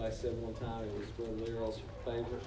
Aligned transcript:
somebody 0.00 0.16
said 0.16 0.42
one 0.42 0.54
time 0.54 0.84
it 0.84 0.98
was 0.98 1.08
Brother 1.10 1.52
Leroy's 1.52 1.80
favorite 2.06 2.44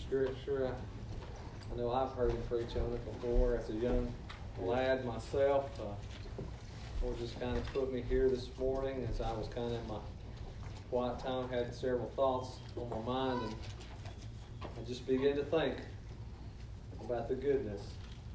scripture. 0.00 0.68
I, 0.68 1.74
I 1.74 1.76
know 1.76 1.92
I've 1.92 2.12
heard 2.12 2.30
him 2.30 2.40
preach 2.48 2.76
on 2.76 2.94
it 2.94 3.04
before 3.20 3.56
as 3.56 3.68
a 3.68 3.74
young 3.74 4.10
lad 4.58 5.04
myself. 5.04 5.68
Uh, 5.78 6.42
Lord 7.02 7.18
just 7.18 7.38
kind 7.38 7.56
of 7.58 7.64
put 7.74 7.92
me 7.92 8.02
here 8.08 8.30
this 8.30 8.48
morning 8.58 9.06
as 9.12 9.20
I 9.20 9.32
was 9.32 9.48
kind 9.48 9.66
of 9.66 9.82
in 9.82 9.86
my 9.86 9.98
quiet 10.88 11.18
time, 11.18 11.50
had 11.50 11.74
several 11.74 12.08
thoughts 12.16 12.56
on 12.74 12.88
my 12.88 13.12
mind, 13.12 13.42
and 13.42 13.54
I 14.62 14.88
just 14.88 15.06
began 15.06 15.36
to 15.36 15.44
think 15.44 15.76
about 17.00 17.28
the 17.28 17.34
goodness 17.34 17.82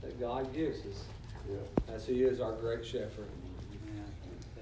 that 0.02 0.20
God 0.20 0.54
gives 0.54 0.86
us 0.86 1.06
Yeah. 1.50 1.94
as 1.96 2.06
He 2.06 2.22
is 2.22 2.40
our 2.40 2.54
great 2.54 2.86
shepherd. 2.86 3.30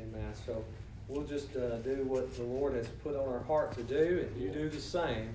Amen. 0.01 0.33
So 0.45 0.63
we'll 1.11 1.25
just 1.25 1.55
uh, 1.57 1.75
do 1.77 2.03
what 2.05 2.33
the 2.35 2.43
Lord 2.43 2.73
has 2.73 2.87
put 3.03 3.15
on 3.15 3.27
our 3.27 3.41
heart 3.43 3.73
to 3.75 3.83
do, 3.83 4.25
and 4.27 4.41
you 4.41 4.49
do 4.49 4.69
the 4.69 4.79
same, 4.79 5.29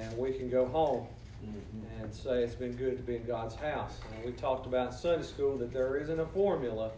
and 0.00 0.16
we 0.16 0.32
can 0.32 0.48
go 0.48 0.64
home 0.66 1.06
Mhm. 1.44 2.02
and 2.02 2.14
say 2.14 2.42
it's 2.42 2.54
been 2.54 2.72
good 2.72 2.96
to 2.96 3.02
be 3.02 3.16
in 3.16 3.24
God's 3.26 3.54
house. 3.56 4.00
And 4.14 4.24
we 4.24 4.32
talked 4.32 4.64
about 4.66 4.94
Sunday 4.94 5.22
school 5.24 5.58
that 5.58 5.70
there 5.70 5.98
isn't 5.98 6.18
a 6.18 6.26
formula 6.26 6.90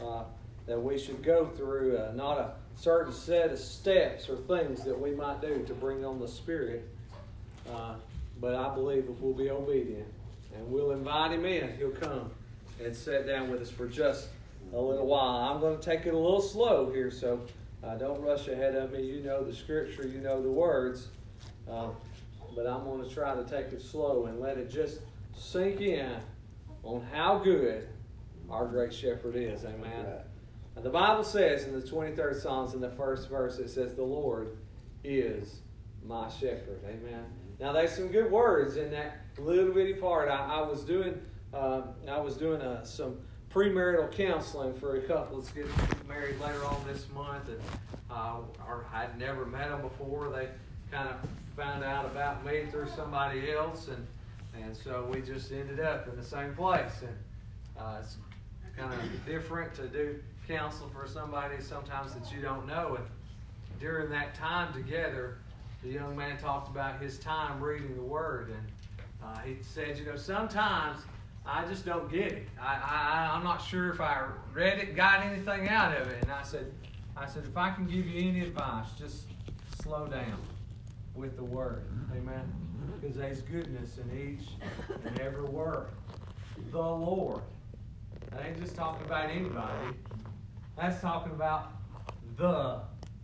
uh, 0.00 0.24
that 0.66 0.80
we 0.80 0.98
should 0.98 1.22
go 1.22 1.44
through, 1.46 1.98
uh, 1.98 2.12
not 2.14 2.38
a 2.38 2.54
certain 2.76 3.12
set 3.12 3.50
of 3.52 3.58
steps 3.58 4.28
or 4.30 4.36
things 4.36 4.84
that 4.84 4.98
we 4.98 5.10
might 5.10 5.40
do 5.42 5.62
to 5.64 5.74
bring 5.74 6.04
on 6.04 6.18
the 6.18 6.28
Spirit. 6.28 6.88
Uh, 7.70 7.96
but 8.40 8.54
I 8.54 8.74
believe 8.74 9.08
if 9.10 9.20
we'll 9.20 9.34
be 9.34 9.50
obedient 9.50 10.06
and 10.56 10.70
we'll 10.72 10.92
invite 10.92 11.32
Him 11.32 11.44
in, 11.44 11.76
He'll 11.76 11.90
come 11.90 12.30
and 12.82 12.94
sit 12.96 13.26
down 13.26 13.50
with 13.50 13.60
us 13.60 13.70
for 13.70 13.86
just 13.86 14.28
a 14.72 14.80
little 14.80 15.06
while. 15.06 15.52
I'm 15.52 15.60
going 15.60 15.78
to 15.78 15.82
take 15.82 16.06
it 16.06 16.14
a 16.14 16.18
little 16.18 16.40
slow 16.40 16.90
here, 16.90 17.10
so 17.10 17.40
uh, 17.82 17.96
don't 17.96 18.20
rush 18.20 18.48
ahead 18.48 18.74
of 18.74 18.92
me. 18.92 19.02
You 19.02 19.22
know 19.22 19.42
the 19.44 19.54
Scripture, 19.54 20.06
you 20.06 20.20
know 20.20 20.42
the 20.42 20.50
words. 20.50 21.08
Uh, 21.70 21.88
but 22.54 22.66
I'm 22.66 22.84
going 22.84 23.06
to 23.06 23.14
try 23.14 23.34
to 23.34 23.44
take 23.44 23.72
it 23.72 23.82
slow 23.82 24.26
and 24.26 24.40
let 24.40 24.58
it 24.58 24.70
just 24.70 25.00
sink 25.36 25.80
in 25.80 26.16
on 26.82 27.06
how 27.12 27.38
good 27.38 27.88
our 28.50 28.66
great 28.66 28.92
shepherd 28.92 29.36
is. 29.36 29.64
Amen. 29.64 30.06
Right. 30.06 30.82
The 30.82 30.90
Bible 30.90 31.24
says 31.24 31.64
in 31.64 31.72
the 31.72 31.86
23rd 31.86 32.40
Psalms, 32.40 32.74
in 32.74 32.80
the 32.80 32.90
first 32.90 33.28
verse, 33.28 33.58
it 33.58 33.68
says, 33.68 33.94
The 33.94 34.02
Lord 34.02 34.56
is 35.04 35.60
my 36.06 36.28
shepherd. 36.28 36.80
Amen. 36.84 37.24
Now, 37.60 37.72
there's 37.72 37.92
some 37.92 38.08
good 38.08 38.30
words 38.30 38.76
in 38.76 38.90
that 38.92 39.18
little 39.38 39.72
bitty 39.72 39.94
part. 39.94 40.28
I, 40.28 40.60
I 40.60 40.62
was 40.62 40.84
doing, 40.84 41.20
uh, 41.52 41.82
I 42.08 42.20
was 42.20 42.36
doing 42.36 42.60
uh, 42.60 42.84
some 42.84 43.18
premarital 43.58 44.12
counseling 44.12 44.72
for 44.74 44.98
a 44.98 45.00
couple 45.00 45.40
that's 45.40 45.50
getting 45.50 45.72
married 46.08 46.38
later 46.40 46.64
on 46.64 46.80
this 46.86 47.06
month, 47.12 47.48
and 47.48 47.58
uh, 48.08 48.36
or 48.68 48.86
I'd 48.94 49.18
never 49.18 49.44
met 49.44 49.70
them 49.70 49.82
before. 49.82 50.28
They 50.28 50.48
kind 50.92 51.08
of 51.08 51.16
found 51.56 51.82
out 51.82 52.06
about 52.06 52.46
me 52.46 52.66
through 52.70 52.86
somebody 52.94 53.50
else, 53.50 53.88
and 53.88 54.06
and 54.62 54.76
so 54.76 55.08
we 55.12 55.22
just 55.22 55.50
ended 55.50 55.80
up 55.80 56.06
in 56.06 56.14
the 56.14 56.24
same 56.24 56.54
place. 56.54 57.02
And 57.02 57.16
uh, 57.76 57.96
it's 58.00 58.16
kind 58.76 58.94
of 58.94 59.26
different 59.26 59.74
to 59.74 59.88
do 59.88 60.20
counseling 60.46 60.90
for 60.90 61.08
somebody 61.08 61.60
sometimes 61.60 62.14
that 62.14 62.32
you 62.32 62.40
don't 62.40 62.66
know. 62.66 62.94
And 62.94 63.06
during 63.80 64.08
that 64.10 64.36
time 64.36 64.72
together, 64.72 65.38
the 65.82 65.88
young 65.88 66.16
man 66.16 66.38
talked 66.38 66.68
about 66.68 67.02
his 67.02 67.18
time 67.18 67.60
reading 67.60 67.96
the 67.96 68.02
Word, 68.02 68.50
and 68.50 68.68
uh, 69.24 69.40
he 69.40 69.56
said, 69.62 69.98
you 69.98 70.04
know, 70.04 70.16
sometimes 70.16 71.00
I 71.48 71.64
just 71.64 71.86
don't 71.86 72.10
get 72.10 72.32
it. 72.32 72.48
I, 72.60 72.74
I 72.74 73.34
I'm 73.34 73.42
not 73.42 73.58
sure 73.58 73.90
if 73.90 74.00
I 74.00 74.26
read 74.52 74.78
it, 74.78 74.94
got 74.94 75.24
anything 75.24 75.68
out 75.68 75.96
of 75.96 76.08
it. 76.08 76.22
And 76.22 76.30
I 76.30 76.42
said, 76.42 76.70
I 77.16 77.26
said, 77.26 77.44
if 77.44 77.56
I 77.56 77.70
can 77.70 77.86
give 77.86 78.06
you 78.06 78.28
any 78.28 78.40
advice, 78.40 78.86
just 78.98 79.26
slow 79.82 80.06
down 80.06 80.38
with 81.14 81.36
the 81.36 81.44
Word, 81.44 81.84
Amen. 82.16 82.52
Because 83.00 83.16
there's 83.16 83.40
goodness 83.42 83.98
in 83.98 84.18
each 84.18 84.48
and 85.04 85.18
every 85.20 85.44
word. 85.44 85.88
The 86.70 86.78
Lord. 86.78 87.42
That 88.30 88.44
ain't 88.44 88.60
just 88.60 88.76
talking 88.76 89.06
about 89.06 89.30
anybody. 89.30 89.96
That's 90.76 91.00
talking 91.00 91.32
about 91.32 91.72
the 92.36 92.80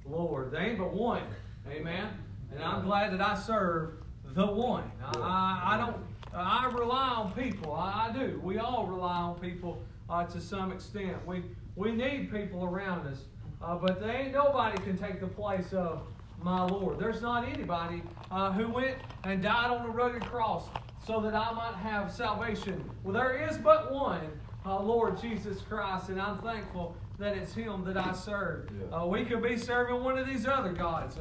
Lord. 0.06 0.50
There 0.50 0.62
ain't 0.62 0.78
but 0.78 0.92
one. 0.92 1.22
Amen. 1.70 2.08
And 2.52 2.62
I'm 2.62 2.84
glad 2.84 3.12
that 3.12 3.20
I 3.20 3.34
serve 3.34 3.94
the 4.34 4.46
one. 4.46 4.90
I, 5.02 5.18
I, 5.18 5.74
I 5.74 5.76
don't. 5.78 5.96
I 6.34 6.66
rely 6.66 7.08
on 7.10 7.32
people. 7.32 7.72
I, 7.72 8.08
I 8.08 8.12
do. 8.12 8.40
We 8.42 8.58
all 8.58 8.86
rely 8.86 9.16
on 9.16 9.38
people 9.38 9.82
uh, 10.10 10.24
to 10.26 10.40
some 10.40 10.72
extent. 10.72 11.24
We 11.26 11.42
we 11.76 11.92
need 11.92 12.32
people 12.32 12.64
around 12.64 13.06
us, 13.06 13.18
uh, 13.62 13.76
but 13.76 14.00
there 14.00 14.10
ain't 14.10 14.32
nobody 14.32 14.80
can 14.82 14.96
take 14.96 15.20
the 15.20 15.26
place 15.26 15.72
of 15.72 16.02
my 16.40 16.64
Lord. 16.64 16.98
There's 16.98 17.22
not 17.22 17.48
anybody 17.48 18.02
uh, 18.30 18.52
who 18.52 18.68
went 18.68 18.96
and 19.24 19.42
died 19.42 19.70
on 19.70 19.82
the 19.84 19.88
rugged 19.88 20.24
cross 20.24 20.64
so 21.06 21.20
that 21.20 21.34
I 21.34 21.52
might 21.52 21.74
have 21.74 22.12
salvation. 22.12 22.88
Well, 23.02 23.14
there 23.14 23.48
is 23.48 23.58
but 23.58 23.92
one, 23.92 24.26
uh, 24.64 24.80
Lord 24.80 25.20
Jesus 25.20 25.60
Christ, 25.62 26.08
and 26.10 26.20
I'm 26.20 26.38
thankful 26.38 26.96
that 27.18 27.36
it's 27.36 27.54
Him 27.54 27.84
that 27.84 27.96
I 27.96 28.12
serve. 28.12 28.68
Yeah. 28.90 28.98
Uh, 28.98 29.06
we 29.06 29.24
could 29.24 29.42
be 29.42 29.56
serving 29.56 30.02
one 30.02 30.18
of 30.18 30.26
these 30.26 30.46
other 30.46 30.72
gods. 30.72 31.16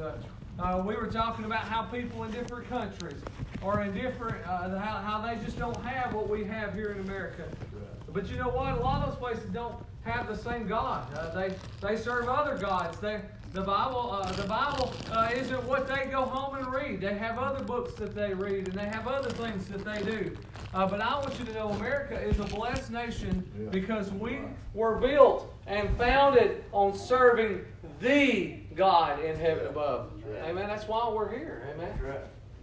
Uh, 0.58 0.82
we 0.86 0.94
were 0.94 1.06
talking 1.08 1.44
about 1.44 1.62
how 1.64 1.82
people 1.82 2.22
in 2.24 2.30
different 2.30 2.68
countries 2.68 3.20
or 3.60 3.80
in 3.82 3.92
different, 3.92 4.36
uh, 4.46 4.78
how, 4.78 4.98
how 4.98 5.20
they 5.26 5.42
just 5.44 5.58
don't 5.58 5.76
have 5.84 6.14
what 6.14 6.28
we 6.28 6.44
have 6.44 6.74
here 6.74 6.90
in 6.92 7.00
America. 7.00 7.44
But 8.12 8.30
you 8.30 8.36
know 8.36 8.48
what? 8.50 8.78
A 8.78 8.80
lot 8.80 9.02
of 9.02 9.10
those 9.10 9.18
places 9.18 9.50
don't 9.50 9.74
have 10.02 10.28
the 10.28 10.36
same 10.36 10.68
God. 10.68 11.12
Uh, 11.16 11.34
they 11.34 11.54
they 11.80 11.96
serve 11.96 12.28
other 12.28 12.56
gods. 12.56 13.00
They 13.00 13.20
the 13.52 13.62
Bible 13.62 14.12
uh, 14.12 14.30
the 14.32 14.46
Bible 14.46 14.92
uh, 15.10 15.30
isn't 15.34 15.64
what 15.64 15.88
they 15.88 16.04
go 16.08 16.22
home 16.22 16.54
and 16.54 16.72
read. 16.72 17.00
They 17.00 17.14
have 17.14 17.38
other 17.38 17.64
books 17.64 17.94
that 17.94 18.14
they 18.14 18.32
read 18.32 18.68
and 18.68 18.76
they 18.78 18.84
have 18.86 19.08
other 19.08 19.30
things 19.30 19.66
that 19.66 19.84
they 19.84 20.00
do. 20.04 20.36
Uh, 20.72 20.86
but 20.86 21.00
I 21.00 21.16
want 21.18 21.36
you 21.40 21.44
to 21.46 21.52
know 21.54 21.70
America 21.70 22.20
is 22.20 22.38
a 22.38 22.44
blessed 22.44 22.92
nation 22.92 23.44
Yeah. 23.58 23.70
because 23.70 24.12
we 24.12 24.38
were 24.74 24.94
built 24.96 25.52
and 25.66 25.88
founded 25.98 26.62
on 26.70 26.94
serving 26.96 27.64
the 27.98 28.58
God 28.74 29.24
in 29.24 29.36
heaven 29.36 29.66
above. 29.66 30.10
Amen. 30.42 30.66
That's 30.68 30.86
why 30.88 31.08
we're 31.08 31.30
here. 31.30 31.68
Amen. 31.74 31.90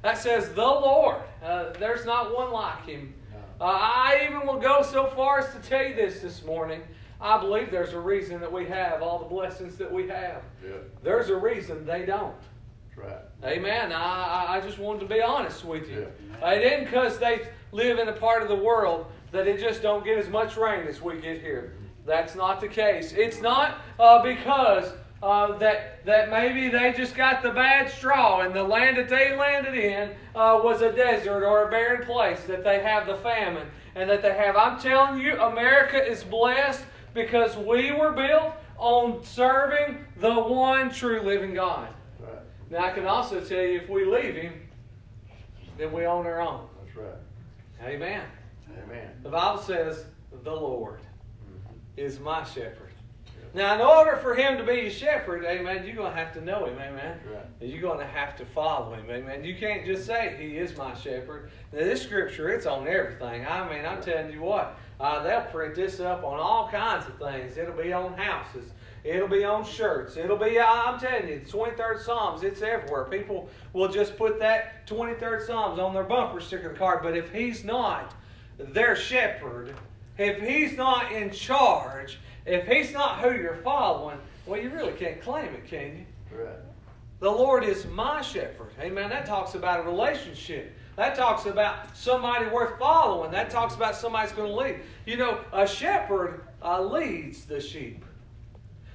That 0.02 0.18
says 0.18 0.50
the 0.54 0.62
Lord. 0.62 1.18
Uh, 1.44 1.72
there's 1.80 2.06
not 2.06 2.36
one 2.36 2.52
like 2.52 2.86
him. 2.86 3.14
Uh, 3.60 3.66
I 3.66 4.28
even 4.28 4.48
will 4.48 4.60
go 4.60 4.82
so 4.82 5.06
far 5.08 5.40
as 5.40 5.54
to 5.54 5.60
tell 5.70 5.86
you 5.86 5.94
this 5.94 6.22
this 6.22 6.44
morning. 6.44 6.82
I 7.20 7.40
believe 7.40 7.70
there's 7.70 7.94
a 7.94 8.00
reason 8.00 8.42
that 8.42 8.52
we 8.52 8.66
have 8.66 9.04
all 9.04 9.20
the 9.20 9.26
blessings 9.26 9.78
that 9.78 9.92
we 9.92 10.08
have. 10.08 10.42
Yeah. 10.66 10.78
There's 11.04 11.30
a 11.30 11.36
reason 11.36 11.86
they 11.86 12.04
don't. 12.04 12.34
Right. 12.96 13.18
Amen. 13.44 13.92
I, 13.94 14.58
I- 14.58 14.62
just 14.62 14.80
wanted 14.80 15.02
to 15.02 15.06
be 15.06 15.22
honest 15.22 15.64
with 15.64 15.88
you. 15.90 16.08
Yeah. 16.42 16.50
It 16.52 16.62
isn't 16.64 16.86
because 16.86 17.20
they 17.20 17.42
live 17.72 18.00
in 18.00 18.08
a 18.10 18.14
part 18.14 18.42
of 18.42 18.48
the 18.48 18.56
world 18.56 19.06
that 19.32 19.48
it 19.48 19.60
just 19.60 19.82
don't 19.84 20.04
get 20.04 20.18
as 20.18 20.30
much 20.30 20.58
rain 20.58 20.88
as 20.88 21.02
we 21.02 21.20
get 21.22 21.40
here. 21.42 21.76
That's 22.06 22.36
not 22.36 22.60
the 22.60 22.68
case. 22.68 23.14
It's 23.14 23.42
not 23.42 23.78
uh, 24.00 24.24
because 24.24 24.92
uh, 25.22 25.58
that 25.60 26.04
that 26.06 26.30
maybe 26.32 26.70
they 26.70 26.94
just 26.94 27.16
got 27.16 27.44
the 27.44 27.52
bad 27.52 27.90
straw 27.90 28.42
and 28.42 28.56
the 28.56 28.64
land 28.64 28.98
that 28.98 29.08
they 29.08 29.36
landed 29.36 29.76
in 29.76 30.10
uh, 30.36 30.60
was 30.64 30.82
a 30.82 30.92
desert 30.92 31.46
or 31.46 31.68
a 31.68 31.72
barren 31.72 32.06
place 32.06 32.42
that 32.46 32.64
they 32.64 32.82
have 32.82 33.06
the 33.06 33.16
famine 33.18 33.68
and 33.96 34.10
that 34.10 34.22
they 34.22 34.34
have. 34.34 34.56
I'm 34.56 34.80
telling 34.80 35.20
you, 35.22 35.40
America 35.40 36.04
is 36.04 36.24
blessed 36.24 36.84
because 37.14 37.56
we 37.58 37.92
were 37.92 38.12
built 38.14 38.54
on 38.78 39.24
serving 39.24 40.04
the 40.18 40.34
one 40.34 40.90
true 40.92 41.22
living 41.22 41.54
God. 41.54 41.90
Right. 42.20 42.40
Now, 42.70 42.86
I 42.86 42.92
can 42.92 43.06
also 43.06 43.42
tell 43.42 43.62
you 43.62 43.80
if 43.82 43.90
we 43.90 44.06
leave 44.06 44.36
Him, 44.36 44.54
then 45.78 45.92
we 45.92 46.06
own 46.06 46.26
our 46.26 46.42
own. 46.42 46.68
That's 46.84 46.98
right. 46.98 47.88
Amen. 47.94 48.24
Amen. 48.84 49.10
The 49.24 49.30
Bible 49.30 49.62
says, 49.62 50.06
the 50.44 50.52
Lord 50.52 51.00
Mhm. 51.00 51.76
is 51.98 52.20
my 52.20 52.44
shepherd. 52.44 52.91
Now, 53.54 53.76
in 53.76 53.82
order 53.82 54.16
for 54.16 54.34
Him 54.34 54.58
to 54.58 54.64
be 54.64 54.82
your 54.82 54.90
shepherd, 54.90 55.44
amen, 55.44 55.86
you're 55.86 55.96
going 55.96 56.14
to 56.14 56.18
have 56.18 56.34
to 56.34 56.42
know 56.42 56.66
Him, 56.66 56.76
amen. 56.76 57.20
Right. 57.30 57.46
And 57.60 57.70
You're 57.70 57.82
going 57.82 58.00
to 58.00 58.06
have 58.06 58.38
to 58.38 58.46
follow 58.46 58.94
Him, 58.94 59.10
amen. 59.10 59.44
You 59.44 59.56
can't 59.56 59.86
just 59.86 60.06
say, 60.06 60.38
He 60.40 60.58
is 60.58 60.76
my 60.78 60.94
shepherd. 60.94 61.52
Now, 61.74 61.80
this 61.80 62.02
scripture, 62.02 62.50
it's 62.50 62.66
on 62.66 62.88
everything. 62.88 63.46
I 63.46 63.68
mean, 63.70 63.86
I'm 63.86 64.02
telling 64.02 64.32
you 64.32 64.42
what, 64.42 64.78
uh, 65.02 65.22
they'll 65.24 65.42
print 65.42 65.76
this 65.76 66.00
up 66.00 66.24
on 66.24 66.40
all 66.40 66.70
kinds 66.70 67.08
of 67.08 67.18
things. 67.18 67.58
It'll 67.58 67.76
be 67.76 67.92
on 67.92 68.14
houses. 68.14 68.72
It'll 69.04 69.28
be 69.28 69.44
on 69.44 69.66
shirts. 69.66 70.16
It'll 70.16 70.38
be, 70.38 70.60
I'm 70.60 71.00
telling 71.00 71.28
you, 71.28 71.40
the 71.40 71.52
23rd 71.52 72.02
Psalms, 72.04 72.44
it's 72.44 72.62
everywhere. 72.62 73.06
People 73.06 73.50
will 73.74 73.90
just 73.90 74.16
put 74.16 74.40
that 74.40 74.88
23rd 74.88 75.46
Psalms 75.46 75.80
on 75.80 75.94
their 75.94 76.04
bumper 76.04 76.40
sticker 76.40 76.70
card. 76.70 77.02
But 77.04 77.18
if 77.18 77.34
He's 77.34 77.66
not 77.66 78.14
their 78.58 78.96
shepherd, 78.96 79.74
if 80.18 80.40
He's 80.40 80.78
not 80.78 81.12
in 81.12 81.32
charge, 81.32 82.20
if 82.46 82.68
He's 82.68 82.92
not 82.92 83.20
who 83.20 83.32
you're 83.32 83.58
following, 83.58 84.18
well, 84.46 84.60
you 84.60 84.70
really 84.70 84.94
can't 84.94 85.22
claim 85.22 85.54
it, 85.54 85.68
can 85.68 85.98
you? 85.98 86.38
Right. 86.38 86.56
The 87.20 87.30
Lord 87.30 87.64
is 87.64 87.86
my 87.86 88.22
shepherd. 88.22 88.72
Amen. 88.80 89.10
That 89.12 89.28
talks 89.28 89.54
about 89.54 89.80
a 89.80 89.84
relationship. 89.84 90.76
That 90.96 91.16
talks 91.16 91.46
about 91.46 91.96
somebody 91.96 92.48
worth 92.48 92.80
following. 92.80 93.32
That 93.32 93.52
talks 93.52 93.76
about 93.76 93.96
somebody's 93.96 94.32
going 94.32 94.50
to 94.50 94.56
lead. 94.56 94.80
You 95.06 95.18
know, 95.18 95.40
a 95.54 95.68
shepherd 95.68 96.46
uh, 96.64 96.82
leads 96.82 97.46
the 97.46 97.62
sheep. 97.62 98.04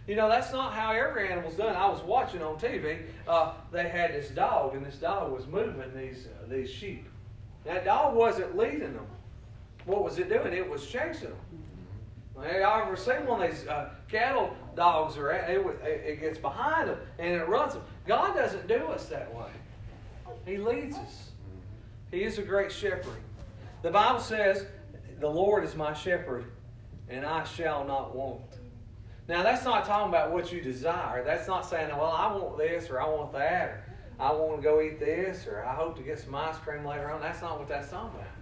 You 0.07 0.15
know, 0.15 0.29
that's 0.29 0.53
not 0.53 0.73
how 0.73 0.93
every 0.93 1.29
animal's 1.29 1.55
done. 1.55 1.75
I 1.75 1.89
was 1.89 2.01
watching 2.03 2.43
on 2.43 2.57
TV. 2.57 3.03
Uh, 3.27 3.53
they 3.73 3.89
had 3.89 4.12
this 4.12 4.31
dog, 4.31 4.75
and 4.75 4.85
this 4.85 4.97
dog 4.97 5.33
was 5.33 5.47
moving 5.47 5.93
these 5.97 6.27
uh, 6.27 6.49
these 6.49 6.71
sheep. 6.71 7.09
That 7.65 7.85
dog 7.85 8.15
wasn't 8.15 8.57
leading 8.57 8.95
them. 8.95 9.07
What 9.87 10.05
was 10.05 10.19
it 10.19 10.29
doing? 10.29 10.53
It 10.53 10.69
was 10.69 10.87
chasing 10.87 11.31
them. 11.31 11.38
I 12.38 12.83
ever 12.83 12.97
seen 12.97 13.25
one 13.27 13.43
of 13.43 13.50
these 13.50 13.67
uh, 13.67 13.91
cattle 14.11 14.55
dogs, 14.75 15.17
or 15.17 15.31
it, 15.33 15.67
it 15.85 16.21
gets 16.21 16.38
behind 16.38 16.91
them 16.91 16.99
and 17.19 17.33
it 17.33 17.49
runs 17.49 17.73
them. 17.73 17.83
God 18.06 18.35
doesn't 18.35 18.69
do 18.69 18.87
us 18.88 19.06
that 19.06 19.35
way. 19.35 19.50
He 20.44 20.59
leads 20.59 20.97
us. 20.99 21.31
He 22.11 22.25
is 22.25 22.38
a 22.38 22.43
great 22.43 22.71
shepherd. 22.71 23.17
The 23.83 23.91
Bible 23.91 24.21
says, 24.21 24.67
"The 25.19 25.29
Lord 25.29 25.65
is 25.65 25.75
my 25.75 25.94
shepherd, 25.94 26.44
and 27.09 27.25
I 27.25 27.44
shall 27.44 27.85
not 27.85 28.15
want." 28.15 28.43
Now, 29.29 29.43
that's 29.43 29.65
not 29.65 29.87
talking 29.87 30.09
about 30.09 30.31
what 30.31 30.53
you 30.53 30.61
desire. 30.61 31.25
That's 31.25 31.49
not 31.49 31.65
saying, 31.65 31.88
"Well, 31.88 32.05
I 32.05 32.33
want 32.33 32.59
this 32.59 32.91
or 32.91 33.00
I 33.00 33.09
want 33.09 33.33
that." 33.33 33.69
Or, 33.69 33.83
I 34.19 34.33
want 34.33 34.56
to 34.56 34.62
go 34.62 34.81
eat 34.81 34.99
this, 34.99 35.47
or 35.47 35.65
I 35.65 35.75
hope 35.75 35.97
to 35.97 36.03
get 36.03 36.19
some 36.19 36.35
ice 36.35 36.56
cream 36.59 36.87
later 36.87 37.11
on. 37.11 37.21
That's 37.21 37.43
not 37.43 37.59
what 37.59 37.69
that's 37.69 37.91
talking 37.91 38.19
about. 38.19 38.36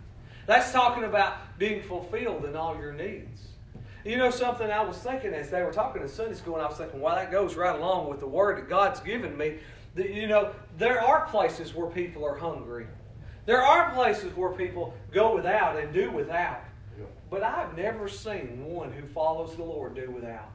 That's 0.47 0.73
talking 0.73 1.05
about 1.05 1.59
being 1.59 1.83
fulfilled 1.83 2.45
in 2.45 2.57
all 2.57 2.77
your 2.77 2.93
needs. 2.93 3.49
You 4.05 4.17
know 4.17 4.31
something 4.31 4.71
I 4.71 4.83
was 4.83 4.99
thinking 4.99 5.33
as 5.33 5.49
they 5.49 5.63
were 5.63 5.73
talking 5.73 6.03
in 6.03 6.09
Sunday 6.09 6.35
school, 6.35 6.57
and 6.57 6.63
I 6.63 6.69
was 6.69 6.77
thinking, 6.77 7.01
well, 7.01 7.17
that 7.17 7.31
goes 7.31 7.55
right 7.55 7.75
along 7.75 8.11
with 8.11 8.21
the 8.21 8.27
word 8.27 8.59
that 8.59 8.69
God's 8.69 9.01
given 9.01 9.37
me. 9.37 9.59
That, 9.95 10.11
you 10.11 10.27
know, 10.27 10.53
there 10.77 11.01
are 11.01 11.27
places 11.27 11.75
where 11.75 11.87
people 11.87 12.25
are 12.25 12.37
hungry. 12.37 12.87
There 13.47 13.63
are 13.63 13.93
places 13.93 14.37
where 14.37 14.51
people 14.51 14.95
go 15.13 15.35
without 15.35 15.79
and 15.79 15.93
do 15.93 16.11
without. 16.11 16.61
But 17.31 17.43
I've 17.43 17.77
never 17.77 18.09
seen 18.09 18.65
one 18.65 18.93
who 18.93 19.07
follows 19.09 19.57
the 19.57 19.65
Lord 19.65 19.95
do 19.95 20.11
without. 20.11 20.51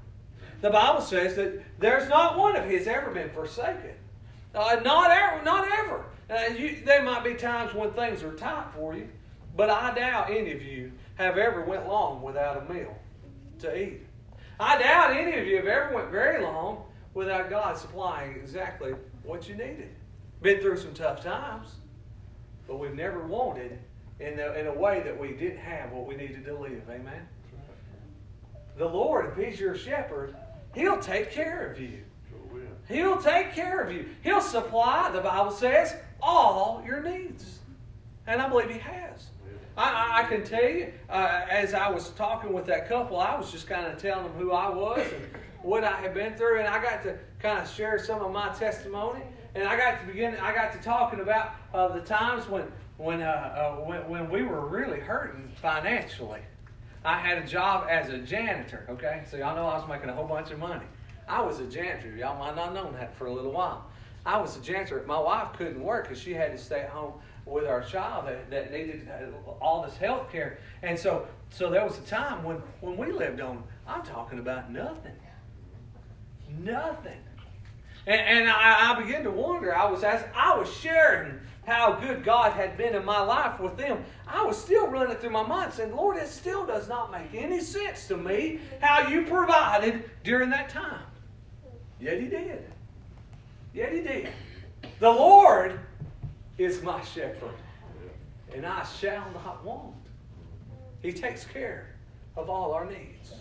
The 0.62 0.70
Bible 0.70 1.02
says 1.02 1.36
that 1.36 1.62
there's 1.80 2.08
not 2.10 2.38
one 2.38 2.56
of 2.56 2.66
his 2.66 2.88
ever 2.88 3.12
been 3.12 3.30
forsaken. 3.30 3.96
Uh, 4.54 4.80
not 4.84 5.12
ever, 5.12 5.44
not 5.44 5.68
ever. 5.68 6.06
Uh, 6.30 6.54
you, 6.54 6.82
there 6.86 7.04
might 7.04 7.24
be 7.24 7.34
times 7.34 7.74
when 7.74 7.92
things 7.92 8.24
are 8.24 8.34
tight 8.34 8.66
for 8.76 8.96
you, 8.96 9.08
but 9.60 9.70
I 9.70 9.94
doubt 9.94 10.30
any 10.30 10.54
of 10.54 10.62
you 10.62 10.94
have 11.16 11.38
ever 11.38 11.66
went 11.66 11.86
long 11.86 12.22
without 12.22 12.56
a 12.56 12.74
meal 12.74 12.98
to 13.60 13.78
eat. 13.78 14.00
I 14.58 14.78
doubt 14.78 15.12
any 15.12 15.38
of 15.38 15.46
you 15.46 15.58
have 15.58 15.68
ever 15.68 15.94
went 15.94 16.10
very 16.12 16.42
long 16.42 16.86
without 17.14 17.50
God 17.50 17.78
supplying 17.78 18.38
exactly 18.38 18.94
what 19.22 19.50
you 19.50 19.56
needed. 19.56 19.90
Been 20.42 20.62
through 20.62 20.78
some 20.78 20.94
tough 20.94 21.22
times, 21.22 21.76
but 22.70 22.80
we've 22.80 22.94
never 22.94 23.28
wanted 23.28 23.78
in 24.22 24.40
a, 24.40 24.54
in 24.54 24.68
a 24.68 24.74
way 24.74 25.02
that 25.04 25.20
we 25.20 25.34
didn't 25.34 25.58
have 25.58 25.92
what 25.92 26.08
we 26.08 26.16
needed 26.16 26.46
to 26.46 26.58
live. 26.58 26.84
Amen. 26.90 27.28
The 28.78 28.88
Lord, 28.88 29.26
if 29.26 29.46
He's 29.46 29.60
your 29.60 29.76
shepherd, 29.76 30.38
He'll 30.74 31.02
take 31.02 31.32
care 31.32 31.70
of 31.70 31.82
you. 31.82 32.00
He'll 32.88 33.22
take 33.22 33.52
care 33.52 33.82
of 33.82 33.92
you. 33.92 34.08
He'll 34.24 34.40
supply, 34.40 35.12
the 35.12 35.20
Bible 35.20 35.52
says, 35.52 35.98
all 36.22 36.82
your 36.86 37.04
needs. 37.04 37.60
And 38.26 38.42
I 38.42 38.48
believe 38.48 38.70
He 38.70 38.80
has. 38.80 39.29
I, 39.80 40.24
I, 40.24 40.24
can 40.28 40.44
tell 40.44 40.70
you, 40.70 40.92
uh, 41.10 41.46
as 41.50 41.74
I 41.74 41.90
was 41.90 42.10
talking 42.10 42.52
with 42.52 42.66
that 42.66 42.90
couple, 42.90 43.18
I 43.18 43.38
was 43.38 43.50
just 43.50 43.66
kind 43.66 43.88
of 43.88 43.98
telling 43.98 44.26
them 44.26 44.34
who 44.34 44.52
I 44.52 44.68
was 44.70 45.00
and 45.14 45.26
what 45.62 45.86
I 45.86 45.96
had 46.02 46.14
been 46.14 46.36
through, 46.36 46.60
and 46.60 46.68
I 46.68 46.84
got 46.84 47.02
to 47.04 47.18
kind 47.40 47.60
of 47.60 47.70
share 47.70 47.98
some 47.98 48.22
of 48.22 48.34
my 48.34 48.50
testimony. 48.50 49.22
And 49.56 49.66
I 49.66 49.78
got 49.78 50.02
to 50.02 50.06
begin. 50.06 50.36
I 50.36 50.54
got 50.54 50.74
to 50.74 50.80
talking 50.80 51.22
about 51.22 51.52
uh, 51.74 51.88
the 51.88 52.02
times 52.02 52.48
when 52.50 52.70
when, 52.98 53.22
uh, 53.22 53.26
uh, 53.26 53.86
when 53.86 54.08
when 54.10 54.30
we 54.30 54.44
were 54.44 54.68
really 54.68 55.00
hurting 55.00 55.50
financially. 55.62 56.42
I 57.06 57.18
had 57.18 57.38
a 57.38 57.48
job 57.48 57.88
as 57.90 58.10
a 58.10 58.18
janitor. 58.18 58.86
Okay, 58.90 59.24
so 59.32 59.38
y'all 59.38 59.56
know 59.56 59.66
I 59.66 59.80
was 59.80 59.88
making 59.88 60.10
a 60.10 60.14
whole 60.14 60.28
bunch 60.28 60.52
of 60.52 60.60
money. 60.60 60.86
I 61.26 61.42
was 61.42 61.62
a 61.62 61.66
janitor. 61.66 62.14
Y'all 62.18 62.38
might 62.38 62.56
not 62.56 62.74
known 62.74 62.92
that 62.94 63.16
for 63.16 63.28
a 63.28 63.34
little 63.34 63.54
while. 63.54 63.86
I 64.26 64.40
was 64.40 64.58
a 64.58 64.62
janitor. 64.62 65.02
My 65.08 65.20
wife 65.20 65.54
couldn't 65.58 65.82
work 65.82 66.10
because 66.10 66.22
she 66.22 66.34
had 66.34 66.52
to 66.52 66.58
stay 66.58 66.82
at 66.82 66.90
home 66.90 67.14
with 67.50 67.66
our 67.66 67.82
child 67.82 68.28
that, 68.28 68.50
that 68.50 68.72
needed 68.72 69.08
uh, 69.10 69.52
all 69.62 69.84
this 69.84 69.98
health 69.98 70.32
care. 70.32 70.60
And 70.82 70.98
so, 70.98 71.28
so 71.50 71.70
there 71.70 71.84
was 71.84 71.98
a 71.98 72.04
time 72.04 72.44
when, 72.44 72.58
when 72.82 72.98
we 72.98 73.12
lived 73.12 73.42
on, 73.42 73.64
I'm 73.88 74.04
talking 74.04 74.40
about 74.40 74.72
nothing. 74.72 75.16
Nothing. 76.60 77.18
And, 78.08 78.22
and 78.22 78.50
I, 78.50 78.92
I 78.92 79.02
began 79.02 79.24
to 79.24 79.32
wonder, 79.32 79.76
I 79.76 79.90
was 79.90 80.04
asking, 80.04 80.32
I 80.36 80.58
was 80.58 80.72
sharing 80.72 81.40
how 81.66 81.94
good 81.94 82.24
God 82.24 82.54
had 82.54 82.76
been 82.78 82.96
in 82.96 83.06
my 83.06 83.22
life 83.22 83.60
with 83.60 83.78
them, 83.78 84.04
I 84.28 84.44
was 84.44 84.58
still 84.58 84.88
running 84.88 85.16
through 85.18 85.30
my 85.30 85.44
mind 85.44 85.74
saying, 85.74 85.96
Lord, 85.96 86.18
it 86.18 86.28
still 86.28 86.66
does 86.66 86.90
not 86.90 87.12
make 87.12 87.34
any 87.34 87.62
sense 87.62 88.08
to 88.08 88.18
me 88.18 88.60
how 88.82 89.08
you 89.08 89.26
provided 89.26 90.10
during 90.24 90.50
that 90.50 90.70
time. 90.70 91.04
Yet 92.00 92.20
He 92.20 92.28
did. 92.28 92.66
Yet 93.74 93.94
He 93.94 94.02
did. 94.02 94.30
The 95.00 95.10
Lord 95.10 95.80
is 96.60 96.84
my 96.84 97.02
shepherd, 97.02 97.56
and 98.54 98.66
I 98.66 98.84
shall 98.84 99.26
not 99.34 99.64
want. 99.64 99.96
He 101.02 101.14
takes 101.14 101.46
care 101.46 101.96
of 102.36 102.50
all 102.50 102.74
our 102.74 102.86
needs. 102.86 103.34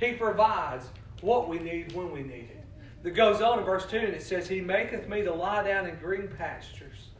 He 0.00 0.14
provides 0.14 0.86
what 1.20 1.48
we 1.48 1.58
need 1.58 1.92
when 1.92 2.10
we 2.10 2.22
need 2.22 2.48
it. 2.50 2.64
That 3.02 3.10
goes 3.10 3.42
on 3.42 3.58
in 3.58 3.64
verse 3.64 3.84
2 3.86 3.98
and 3.98 4.14
it 4.14 4.22
says, 4.22 4.48
He 4.48 4.60
maketh 4.60 5.08
me 5.08 5.22
to 5.22 5.34
lie 5.34 5.62
down 5.64 5.86
in 5.86 5.96
green 5.96 6.28
pastures. 6.38 7.10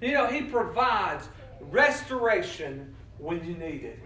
You 0.00 0.12
know, 0.12 0.26
He 0.26 0.42
provides 0.42 1.28
restoration 1.60 2.94
when 3.18 3.44
you 3.44 3.54
need 3.54 3.84
it. 3.84 3.98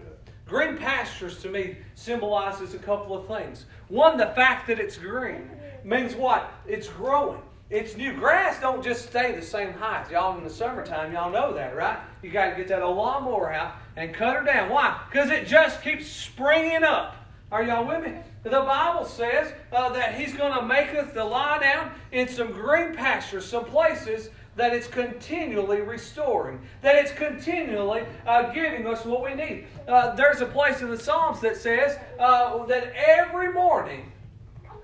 Green 0.47 0.77
pastures 0.77 1.41
to 1.41 1.49
me 1.49 1.77
symbolizes 1.95 2.73
a 2.73 2.77
couple 2.79 3.17
of 3.17 3.27
things. 3.27 3.65
One, 3.89 4.17
the 4.17 4.27
fact 4.27 4.67
that 4.67 4.79
it's 4.79 4.97
green 4.97 5.49
means 5.83 6.15
what? 6.15 6.51
It's 6.67 6.87
growing. 6.87 7.41
It's 7.73 7.97
new. 7.97 8.13
Grass 8.13 8.61
don't 8.61 8.83
just 8.83 9.07
stay 9.07 9.31
the 9.31 9.41
same 9.41 9.73
height. 9.73 10.11
Y'all 10.11 10.37
in 10.37 10.43
the 10.43 10.49
summertime, 10.51 11.11
y'all 11.11 11.31
know 11.31 11.55
that, 11.55 11.75
right? 11.75 11.97
You 12.21 12.29
got 12.29 12.51
to 12.51 12.55
get 12.55 12.67
that 12.67 12.83
old 12.83 12.97
lawnmower 12.97 13.51
out 13.51 13.73
and 13.95 14.13
cut 14.13 14.35
her 14.35 14.43
down. 14.43 14.69
Why? 14.69 15.01
Because 15.09 15.31
it 15.31 15.47
just 15.47 15.81
keeps 15.81 16.05
springing 16.05 16.83
up. 16.83 17.15
Are 17.51 17.63
y'all 17.63 17.87
with 17.87 18.03
me? 18.03 18.13
The 18.43 18.51
Bible 18.51 19.05
says 19.05 19.53
uh, 19.71 19.89
that 19.89 20.13
He's 20.13 20.35
going 20.35 20.53
to 20.53 20.63
make 20.63 20.93
us 20.93 21.11
to 21.13 21.23
lie 21.23 21.57
down 21.61 21.91
in 22.11 22.27
some 22.27 22.51
green 22.51 22.93
pastures, 22.93 23.43
some 23.43 23.65
places 23.65 24.29
that 24.55 24.75
it's 24.75 24.85
continually 24.85 25.81
restoring, 25.81 26.61
that 26.83 26.95
it's 26.97 27.11
continually 27.11 28.03
uh, 28.27 28.51
giving 28.51 28.85
us 28.85 29.03
what 29.03 29.23
we 29.23 29.33
need. 29.33 29.65
Uh, 29.87 30.13
there's 30.13 30.41
a 30.41 30.45
place 30.45 30.81
in 30.81 30.91
the 30.91 30.97
Psalms 30.99 31.41
that 31.41 31.57
says 31.57 31.97
uh, 32.19 32.63
that 32.67 32.93
every 32.95 33.51
morning, 33.51 34.11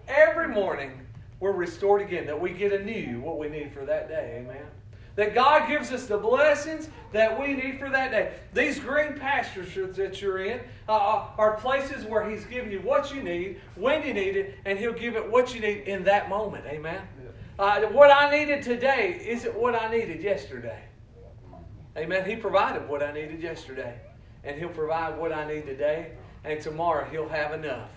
every 0.08 0.48
morning, 0.48 1.00
we're 1.40 1.52
restored 1.52 2.02
again, 2.02 2.26
that 2.26 2.40
we 2.40 2.52
get 2.52 2.74
anew 2.74 3.22
what 3.22 3.40
we 3.40 3.50
need 3.50 3.72
for 3.72 3.86
that 3.86 4.10
day. 4.10 4.44
Amen. 4.44 4.66
That 5.16 5.34
God 5.34 5.68
gives 5.68 5.92
us 5.92 6.06
the 6.06 6.18
blessings 6.18 6.90
that 7.12 7.40
we 7.40 7.54
need 7.54 7.80
for 7.80 7.90
that 7.90 8.12
day. 8.12 8.34
These 8.54 8.80
green 8.80 9.14
pastures 9.14 9.96
that 9.96 10.22
you're 10.22 10.40
in 10.40 10.62
uh, 10.88 10.94
uh, 10.94 11.26
are 11.38 11.58
places 11.58 12.06
where 12.06 12.30
He's 12.30 12.46
giving 12.46 12.72
you 12.72 12.80
what 12.80 13.14
you 13.14 13.22
need, 13.22 13.60
when 13.76 14.06
you 14.06 14.14
need 14.14 14.38
it, 14.38 14.56
and 14.66 14.78
He'll 14.78 14.94
give 14.94 15.16
it 15.16 15.30
what 15.30 15.54
you 15.54 15.62
need 15.62 15.88
in 15.88 16.04
that 16.06 16.30
moment. 16.30 16.66
Amen. 16.68 17.02
Uh, 17.58 17.82
what 17.88 18.10
I 18.12 18.30
needed 18.32 18.64
today 18.64 19.22
isn't 19.26 19.54
what 19.58 19.76
I 19.76 19.92
needed 19.92 20.22
yesterday. 20.22 20.84
Amen. 21.98 22.30
He 22.30 22.38
provided 22.38 22.88
what 22.88 23.04
I 23.04 23.12
needed 23.12 23.42
yesterday, 23.42 24.00
and 24.46 24.58
He'll 24.58 24.70
provide 24.70 25.18
what 25.18 25.34
I 25.34 25.46
need 25.46 25.66
today, 25.66 26.12
and 26.46 26.62
tomorrow 26.62 27.10
He'll 27.10 27.28
have 27.28 27.52
enough 27.54 27.90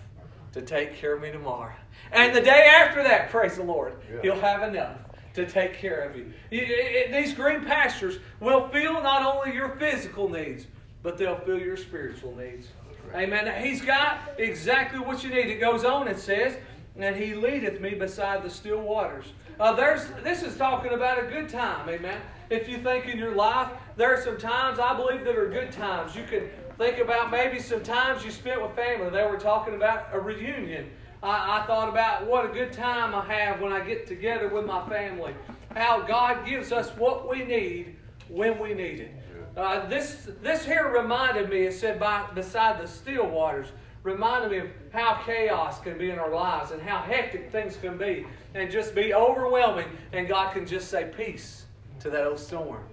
to 0.53 0.61
take 0.61 0.95
care 0.95 1.15
of 1.15 1.21
me 1.21 1.31
tomorrow. 1.31 1.73
And 2.11 2.35
the 2.35 2.41
day 2.41 2.67
after 2.67 3.03
that, 3.03 3.29
praise 3.29 3.57
the 3.57 3.63
Lord, 3.63 3.95
yeah. 4.09 4.21
He'll 4.21 4.39
have 4.39 4.63
enough 4.63 4.97
to 5.33 5.45
take 5.47 5.73
care 5.73 6.01
of 6.01 6.15
you. 6.15 6.31
These 6.51 7.33
green 7.33 7.65
pastures 7.65 8.19
will 8.39 8.67
fill 8.69 9.01
not 9.01 9.25
only 9.25 9.53
your 9.53 9.69
physical 9.77 10.29
needs, 10.29 10.67
but 11.01 11.17
they'll 11.17 11.39
fill 11.39 11.59
your 11.59 11.77
spiritual 11.77 12.35
needs. 12.35 12.67
Amen. 13.13 13.63
He's 13.63 13.81
got 13.81 14.31
exactly 14.37 14.99
what 14.99 15.23
you 15.23 15.29
need. 15.29 15.47
It 15.47 15.59
goes 15.59 15.83
on 15.83 16.07
and 16.07 16.17
says, 16.17 16.57
and 16.95 17.15
he 17.15 17.33
leadeth 17.33 17.81
me 17.81 17.95
beside 17.95 18.43
the 18.43 18.49
still 18.49 18.79
waters. 18.79 19.25
Uh, 19.59 19.73
there's 19.73 20.07
this 20.23 20.41
is 20.41 20.57
talking 20.57 20.93
about 20.93 21.19
a 21.19 21.27
good 21.27 21.49
time, 21.49 21.87
amen. 21.87 22.19
If 22.49 22.67
you 22.67 22.79
think 22.79 23.07
in 23.07 23.17
your 23.17 23.35
life, 23.35 23.69
there 23.95 24.13
are 24.13 24.21
some 24.21 24.37
times 24.37 24.79
I 24.79 24.95
believe 24.95 25.23
that 25.25 25.35
are 25.35 25.49
good 25.49 25.71
times. 25.71 26.15
You 26.15 26.23
can 26.23 26.49
think 26.77 26.99
about 26.99 27.31
maybe 27.31 27.59
some 27.59 27.83
times 27.83 28.23
you 28.23 28.31
spent 28.31 28.61
with 28.61 28.75
family. 28.75 29.09
They 29.09 29.25
were 29.25 29.37
talking 29.37 29.75
about 29.75 30.07
a 30.11 30.19
reunion. 30.19 30.89
I, 31.21 31.59
I 31.59 31.67
thought 31.67 31.89
about 31.89 32.27
what 32.27 32.45
a 32.45 32.49
good 32.49 32.73
time 32.73 33.15
I 33.15 33.25
have 33.33 33.61
when 33.61 33.71
I 33.71 33.79
get 33.79 34.07
together 34.07 34.49
with 34.49 34.65
my 34.65 34.87
family. 34.89 35.33
How 35.75 36.01
God 36.01 36.45
gives 36.45 36.71
us 36.71 36.89
what 36.97 37.29
we 37.29 37.43
need 37.43 37.95
when 38.27 38.59
we 38.59 38.73
need 38.73 38.99
it. 38.99 39.11
Uh, 39.55 39.87
this 39.87 40.29
this 40.41 40.65
here 40.65 40.89
reminded 40.89 41.49
me. 41.49 41.61
It 41.61 41.73
said 41.73 41.99
by 41.99 42.25
beside 42.33 42.81
the 42.81 42.87
still 42.87 43.27
waters 43.27 43.67
reminded 44.03 44.51
me 44.51 44.57
of 44.57 44.67
how 44.91 45.21
chaos 45.25 45.79
can 45.79 45.97
be 45.97 46.09
in 46.09 46.19
our 46.19 46.33
lives 46.33 46.71
and 46.71 46.81
how 46.81 47.01
hectic 47.01 47.51
things 47.51 47.77
can 47.77 47.97
be 47.97 48.25
and 48.53 48.69
just 48.69 48.93
be 48.93 49.13
overwhelming. 49.13 49.87
And 50.11 50.27
God 50.27 50.53
can 50.53 50.65
just 50.65 50.89
say 50.89 51.11
peace 51.15 51.65
to 52.01 52.09
that 52.09 52.25
old 52.27 52.39
storm. 52.39 52.83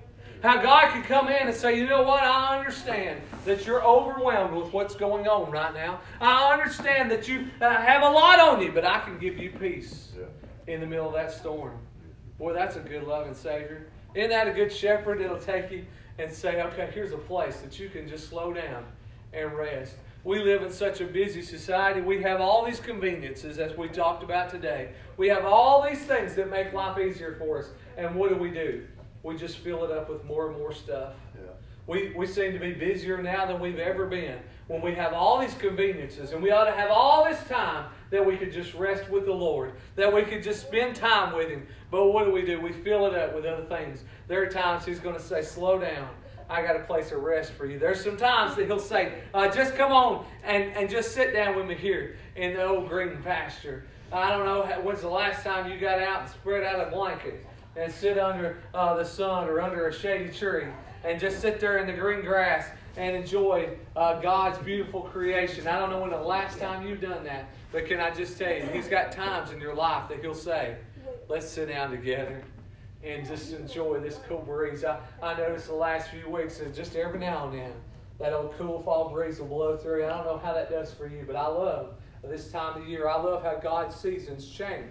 How 0.42 0.62
God 0.62 0.92
can 0.92 1.02
come 1.02 1.28
in 1.28 1.48
and 1.48 1.54
say, 1.54 1.76
you 1.76 1.86
know 1.86 2.02
what? 2.02 2.22
I 2.22 2.58
understand 2.58 3.20
that 3.44 3.66
you're 3.66 3.84
overwhelmed 3.84 4.56
with 4.56 4.72
what's 4.72 4.94
going 4.94 5.28
on 5.28 5.50
right 5.50 5.74
now. 5.74 6.00
I 6.20 6.52
understand 6.52 7.10
that 7.10 7.28
you 7.28 7.48
have 7.60 8.02
a 8.02 8.08
lot 8.08 8.40
on 8.40 8.62
you, 8.62 8.72
but 8.72 8.84
I 8.84 9.00
can 9.00 9.18
give 9.18 9.36
you 9.36 9.50
peace 9.50 10.12
in 10.66 10.80
the 10.80 10.86
middle 10.86 11.08
of 11.08 11.14
that 11.14 11.30
storm. 11.30 11.78
Boy, 12.38 12.54
that's 12.54 12.76
a 12.76 12.80
good 12.80 13.04
loving 13.04 13.34
Savior. 13.34 13.86
Isn't 14.14 14.30
that 14.30 14.48
a 14.48 14.52
good 14.52 14.72
shepherd 14.72 15.20
that'll 15.20 15.38
take 15.38 15.70
you 15.70 15.84
and 16.18 16.32
say, 16.32 16.62
okay, 16.62 16.90
here's 16.92 17.12
a 17.12 17.18
place 17.18 17.60
that 17.60 17.78
you 17.78 17.90
can 17.90 18.08
just 18.08 18.28
slow 18.28 18.52
down 18.54 18.84
and 19.34 19.52
rest. 19.52 19.96
We 20.24 20.42
live 20.42 20.62
in 20.62 20.70
such 20.70 21.00
a 21.00 21.06
busy 21.06 21.42
society. 21.42 22.00
We 22.00 22.22
have 22.22 22.40
all 22.40 22.64
these 22.64 22.80
conveniences, 22.80 23.58
as 23.58 23.76
we 23.76 23.88
talked 23.88 24.22
about 24.22 24.50
today. 24.50 24.92
We 25.16 25.28
have 25.28 25.44
all 25.44 25.86
these 25.86 26.00
things 26.04 26.34
that 26.34 26.50
make 26.50 26.72
life 26.72 26.98
easier 26.98 27.36
for 27.38 27.58
us. 27.58 27.70
And 27.96 28.14
what 28.14 28.30
do 28.30 28.36
we 28.36 28.50
do? 28.50 28.86
We 29.22 29.36
just 29.36 29.58
fill 29.58 29.84
it 29.84 29.90
up 29.90 30.08
with 30.08 30.24
more 30.24 30.48
and 30.48 30.58
more 30.58 30.72
stuff. 30.72 31.14
Yeah. 31.34 31.50
We, 31.86 32.12
we 32.16 32.26
seem 32.26 32.52
to 32.52 32.58
be 32.58 32.72
busier 32.72 33.20
now 33.22 33.46
than 33.46 33.60
we've 33.60 33.78
ever 33.78 34.06
been 34.06 34.38
when 34.68 34.80
we 34.80 34.94
have 34.94 35.12
all 35.12 35.40
these 35.40 35.54
conveniences 35.54 36.30
and 36.30 36.40
we 36.40 36.52
ought 36.52 36.66
to 36.66 36.72
have 36.72 36.90
all 36.90 37.24
this 37.24 37.42
time 37.48 37.86
that 38.10 38.24
we 38.24 38.36
could 38.36 38.52
just 38.52 38.74
rest 38.74 39.10
with 39.10 39.24
the 39.24 39.32
Lord, 39.32 39.72
that 39.96 40.12
we 40.12 40.22
could 40.22 40.42
just 40.42 40.60
spend 40.60 40.94
time 40.94 41.34
with 41.34 41.48
Him. 41.48 41.66
But 41.90 42.12
what 42.12 42.24
do 42.24 42.32
we 42.32 42.42
do? 42.42 42.60
We 42.60 42.72
fill 42.72 43.06
it 43.06 43.14
up 43.14 43.34
with 43.34 43.44
other 43.44 43.64
things. 43.64 44.04
There 44.28 44.42
are 44.42 44.46
times 44.46 44.84
He's 44.84 45.00
going 45.00 45.16
to 45.16 45.22
say, 45.22 45.42
Slow 45.42 45.78
down. 45.78 46.08
I 46.48 46.62
got 46.62 46.76
a 46.76 46.84
place 46.84 47.12
of 47.12 47.22
rest 47.22 47.52
for 47.52 47.66
you. 47.66 47.78
There's 47.78 48.02
some 48.02 48.16
times 48.16 48.56
that 48.56 48.66
He'll 48.66 48.78
say, 48.78 49.22
uh, 49.34 49.48
Just 49.48 49.74
come 49.74 49.90
on 49.90 50.24
and, 50.44 50.72
and 50.76 50.88
just 50.88 51.12
sit 51.12 51.32
down 51.32 51.56
with 51.56 51.66
me 51.66 51.74
here 51.74 52.16
in 52.36 52.54
the 52.54 52.64
old 52.64 52.88
green 52.88 53.16
pasture. 53.22 53.84
I 54.12 54.30
don't 54.30 54.44
know 54.44 54.62
how, 54.64 54.80
when's 54.80 55.00
the 55.00 55.08
last 55.08 55.44
time 55.44 55.70
you 55.70 55.78
got 55.78 56.00
out 56.00 56.22
and 56.22 56.30
spread 56.30 56.64
out 56.64 56.86
a 56.86 56.90
blanket 56.90 57.46
and 57.76 57.92
sit 57.92 58.18
under 58.18 58.58
uh, 58.74 58.94
the 58.94 59.04
sun 59.04 59.48
or 59.48 59.60
under 59.60 59.88
a 59.88 59.92
shady 59.92 60.32
tree 60.32 60.66
and 61.04 61.20
just 61.20 61.40
sit 61.40 61.60
there 61.60 61.78
in 61.78 61.86
the 61.86 61.92
green 61.92 62.22
grass 62.22 62.66
and 62.96 63.16
enjoy 63.16 63.70
uh, 63.96 64.20
God's 64.20 64.58
beautiful 64.58 65.02
creation. 65.02 65.66
I 65.66 65.78
don't 65.78 65.90
know 65.90 66.00
when 66.00 66.10
the 66.10 66.16
last 66.16 66.58
time 66.58 66.86
you've 66.86 67.00
done 67.00 67.24
that, 67.24 67.48
but 67.72 67.86
can 67.86 68.00
I 68.00 68.10
just 68.10 68.36
tell 68.36 68.52
you, 68.52 68.62
He's 68.72 68.88
got 68.88 69.12
times 69.12 69.52
in 69.52 69.60
your 69.60 69.74
life 69.74 70.08
that 70.08 70.20
He'll 70.20 70.34
say, 70.34 70.76
let's 71.28 71.48
sit 71.48 71.68
down 71.68 71.90
together 71.90 72.42
and 73.02 73.26
just 73.26 73.52
enjoy 73.52 74.00
this 74.00 74.18
cool 74.28 74.40
breeze. 74.40 74.84
I, 74.84 75.00
I 75.22 75.34
noticed 75.36 75.68
the 75.68 75.74
last 75.74 76.10
few 76.10 76.28
weeks 76.28 76.58
that 76.58 76.74
just 76.74 76.96
every 76.96 77.18
now 77.18 77.48
and 77.48 77.58
then 77.58 77.72
that 78.18 78.34
old 78.34 78.54
cool 78.58 78.82
fall 78.82 79.08
breeze 79.08 79.40
will 79.40 79.46
blow 79.46 79.76
through. 79.76 80.04
I 80.04 80.08
don't 80.08 80.26
know 80.26 80.38
how 80.38 80.52
that 80.52 80.70
does 80.70 80.92
for 80.92 81.06
you, 81.06 81.24
but 81.26 81.36
I 81.36 81.46
love 81.46 81.94
this 82.22 82.50
time 82.50 82.82
of 82.82 82.86
year. 82.86 83.08
I 83.08 83.16
love 83.16 83.42
how 83.42 83.56
God's 83.56 83.96
seasons 83.96 84.46
change, 84.46 84.84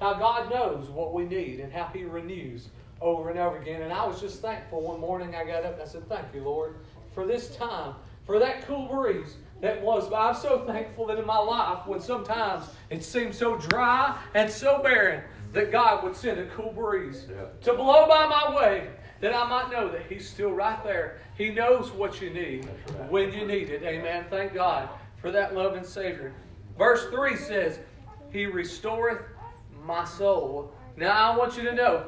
how 0.00 0.14
God 0.14 0.50
knows 0.50 0.88
what 0.88 1.12
we 1.14 1.24
need, 1.24 1.60
and 1.60 1.72
how 1.72 1.90
He 1.94 2.04
renews 2.04 2.68
over 3.00 3.30
and 3.30 3.38
over 3.38 3.58
again. 3.58 3.82
And 3.82 3.92
I 3.92 4.04
was 4.06 4.20
just 4.20 4.40
thankful 4.42 4.80
one 4.80 5.00
morning 5.00 5.34
I 5.34 5.44
got 5.44 5.64
up 5.64 5.74
and 5.74 5.82
I 5.82 5.86
said, 5.86 6.08
Thank 6.08 6.34
you, 6.34 6.42
Lord, 6.42 6.76
for 7.14 7.26
this 7.26 7.54
time, 7.56 7.94
for 8.24 8.38
that 8.38 8.66
cool 8.66 8.86
breeze 8.86 9.36
that 9.60 9.80
was. 9.82 10.08
But 10.08 10.16
I'm 10.16 10.34
so 10.34 10.64
thankful 10.66 11.06
that 11.06 11.18
in 11.18 11.26
my 11.26 11.38
life, 11.38 11.86
when 11.86 12.00
sometimes 12.00 12.64
it 12.88 13.04
seemed 13.04 13.34
so 13.34 13.56
dry 13.56 14.16
and 14.34 14.50
so 14.50 14.82
barren, 14.82 15.22
that 15.52 15.72
God 15.72 16.04
would 16.04 16.14
send 16.14 16.38
a 16.38 16.46
cool 16.46 16.72
breeze 16.72 17.26
Yeah. 17.28 17.46
to 17.62 17.74
blow 17.74 18.06
by 18.06 18.26
my 18.26 18.56
way, 18.56 18.88
that 19.20 19.34
I 19.34 19.48
might 19.48 19.70
know 19.70 19.90
that 19.90 20.02
He's 20.08 20.28
still 20.28 20.52
right 20.52 20.82
there. 20.84 21.18
He 21.36 21.50
knows 21.50 21.90
what 21.90 22.22
you 22.22 22.30
need 22.30 22.66
right. 22.98 23.10
when 23.10 23.32
you 23.32 23.46
need 23.46 23.68
it. 23.70 23.82
Amen. 23.82 24.24
Thank 24.30 24.54
God 24.54 24.88
for 25.20 25.30
that 25.32 25.54
loving 25.54 25.84
Savior. 25.84 26.32
Verse 26.78 27.04
3 27.10 27.36
says, 27.36 27.80
He 28.32 28.46
restoreth 28.46 29.29
my 29.90 30.04
soul. 30.04 30.72
Now 30.96 31.32
I 31.32 31.36
want 31.36 31.56
you 31.56 31.64
to 31.64 31.74
know, 31.74 32.04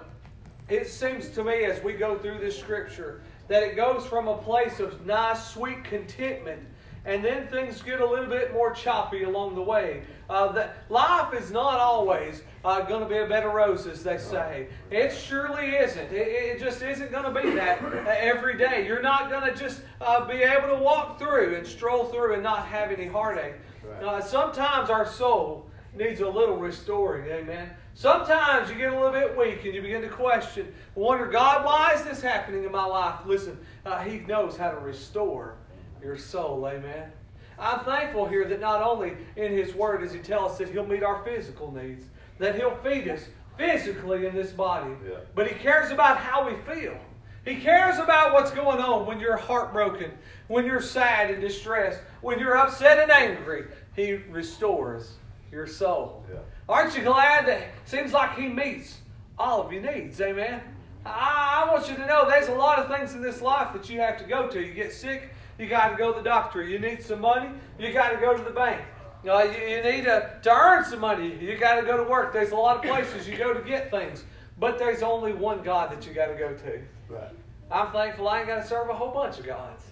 it 0.68 0.86
seems 0.86 1.28
to 1.30 1.42
me 1.42 1.64
as 1.64 1.82
we 1.82 1.94
go 1.94 2.16
through 2.16 2.38
this 2.38 2.56
scripture 2.56 3.22
that 3.48 3.64
it 3.64 3.74
goes 3.74 4.06
from 4.06 4.28
a 4.28 4.38
place 4.38 4.78
of 4.78 5.04
nice, 5.04 5.48
sweet 5.48 5.82
contentment, 5.82 6.62
and 7.04 7.24
then 7.24 7.48
things 7.48 7.82
get 7.82 8.00
a 8.00 8.06
little 8.06 8.28
bit 8.28 8.52
more 8.52 8.72
choppy 8.72 9.24
along 9.24 9.56
the 9.56 9.62
way. 9.62 10.04
Uh, 10.30 10.52
that 10.52 10.76
life 10.90 11.34
is 11.34 11.50
not 11.50 11.80
always 11.80 12.42
uh, 12.64 12.82
going 12.82 13.02
to 13.02 13.08
be 13.08 13.18
a 13.18 13.26
bed 13.26 13.44
of 13.44 13.52
roses, 13.52 14.04
they 14.04 14.16
say. 14.16 14.68
It 14.92 15.12
surely 15.12 15.74
isn't. 15.74 16.12
It, 16.12 16.28
it 16.28 16.60
just 16.60 16.82
isn't 16.82 17.10
going 17.10 17.34
to 17.34 17.42
be 17.42 17.50
that 17.56 17.82
uh, 17.82 18.14
every 18.16 18.56
day. 18.56 18.86
You're 18.86 19.02
not 19.02 19.28
going 19.28 19.52
to 19.52 19.58
just 19.58 19.80
uh, 20.00 20.24
be 20.26 20.36
able 20.36 20.68
to 20.68 20.80
walk 20.80 21.18
through 21.18 21.56
and 21.56 21.66
stroll 21.66 22.04
through 22.04 22.34
and 22.34 22.44
not 22.44 22.64
have 22.66 22.92
any 22.92 23.08
heartache. 23.08 23.56
Uh, 24.00 24.20
sometimes 24.20 24.88
our 24.88 25.04
soul 25.04 25.66
needs 25.94 26.20
a 26.20 26.28
little 26.28 26.56
restoring. 26.56 27.30
Amen. 27.30 27.70
Sometimes 27.94 28.70
you 28.70 28.76
get 28.76 28.92
a 28.92 28.96
little 28.96 29.12
bit 29.12 29.36
weak 29.36 29.64
and 29.64 29.74
you 29.74 29.82
begin 29.82 30.02
to 30.02 30.08
question, 30.08 30.72
wonder, 30.94 31.26
God, 31.26 31.64
why 31.64 31.92
is 31.94 32.02
this 32.02 32.22
happening 32.22 32.64
in 32.64 32.72
my 32.72 32.84
life? 32.84 33.20
Listen, 33.26 33.58
uh, 33.84 34.02
He 34.02 34.20
knows 34.20 34.56
how 34.56 34.70
to 34.70 34.78
restore 34.78 35.56
your 36.02 36.16
soul. 36.16 36.66
Amen. 36.66 37.10
I'm 37.58 37.84
thankful 37.84 38.26
here 38.26 38.46
that 38.46 38.60
not 38.60 38.82
only 38.82 39.12
in 39.36 39.52
His 39.52 39.74
Word 39.74 40.00
does 40.00 40.12
He 40.12 40.20
tell 40.20 40.46
us 40.46 40.58
that 40.58 40.70
He'll 40.70 40.86
meet 40.86 41.02
our 41.02 41.22
physical 41.24 41.70
needs, 41.70 42.06
that 42.38 42.54
He'll 42.54 42.76
feed 42.76 43.08
us 43.08 43.26
physically 43.58 44.26
in 44.26 44.34
this 44.34 44.50
body, 44.50 44.92
Yeah. 45.06 45.18
but 45.34 45.46
He 45.46 45.54
cares 45.54 45.90
about 45.90 46.16
how 46.16 46.48
we 46.48 46.54
feel. 46.74 46.98
He 47.44 47.56
cares 47.56 47.98
about 47.98 48.32
what's 48.32 48.52
going 48.52 48.78
on 48.78 49.04
when 49.04 49.18
you're 49.20 49.36
heartbroken, 49.36 50.12
when 50.46 50.64
you're 50.64 50.80
sad 50.80 51.30
and 51.30 51.40
distressed, 51.40 52.00
when 52.20 52.38
you're 52.38 52.56
upset 52.56 52.98
and 53.00 53.10
angry. 53.10 53.64
He 53.94 54.14
restores 54.14 55.16
your 55.52 55.66
soul. 55.66 56.24
Yeah. 56.32 56.40
Aren't 56.68 56.96
you 56.96 57.04
glad 57.04 57.46
that 57.46 57.68
seems 57.84 58.12
like 58.12 58.36
He 58.36 58.48
meets 58.48 58.98
all 59.38 59.62
of 59.62 59.70
your 59.70 59.82
needs? 59.82 60.20
Amen. 60.20 60.60
I, 61.04 61.64
I 61.64 61.72
want 61.72 61.88
you 61.88 61.94
to 61.96 62.06
know 62.06 62.28
there's 62.28 62.48
a 62.48 62.54
lot 62.54 62.78
of 62.78 62.88
things 62.88 63.14
in 63.14 63.20
this 63.20 63.42
life 63.42 63.72
that 63.74 63.90
you 63.90 64.00
have 64.00 64.18
to 64.18 64.24
go 64.24 64.48
to. 64.48 64.60
You 64.60 64.72
get 64.72 64.92
sick, 64.92 65.28
you 65.58 65.68
got 65.68 65.90
to 65.90 65.96
go 65.96 66.12
to 66.12 66.18
the 66.18 66.24
doctor. 66.24 66.62
You 66.62 66.78
need 66.78 67.02
some 67.02 67.20
money, 67.20 67.50
you 67.78 67.92
got 67.92 68.10
to 68.10 68.16
go 68.16 68.36
to 68.36 68.42
the 68.42 68.50
bank. 68.50 68.80
Uh, 69.28 69.42
you, 69.42 69.76
you 69.76 69.82
need 69.82 70.04
to, 70.04 70.38
to 70.42 70.50
earn 70.50 70.84
some 70.84 71.00
money, 71.00 71.36
you 71.38 71.56
got 71.56 71.78
to 71.78 71.86
go 71.86 72.02
to 72.02 72.10
work. 72.10 72.32
There's 72.32 72.50
a 72.50 72.56
lot 72.56 72.76
of 72.76 72.82
places 72.82 73.28
you 73.28 73.36
go 73.36 73.52
to 73.52 73.60
get 73.60 73.90
things, 73.90 74.24
but 74.58 74.78
there's 74.78 75.02
only 75.02 75.32
one 75.32 75.62
God 75.62 75.92
that 75.92 76.06
you 76.06 76.14
got 76.14 76.26
to 76.26 76.34
go 76.34 76.54
to. 76.54 76.80
Right. 77.08 77.30
I'm 77.70 77.92
thankful 77.92 78.28
I 78.28 78.38
ain't 78.38 78.48
got 78.48 78.62
to 78.62 78.66
serve 78.66 78.88
a 78.88 78.94
whole 78.94 79.12
bunch 79.12 79.38
of 79.38 79.46
gods. 79.46 79.84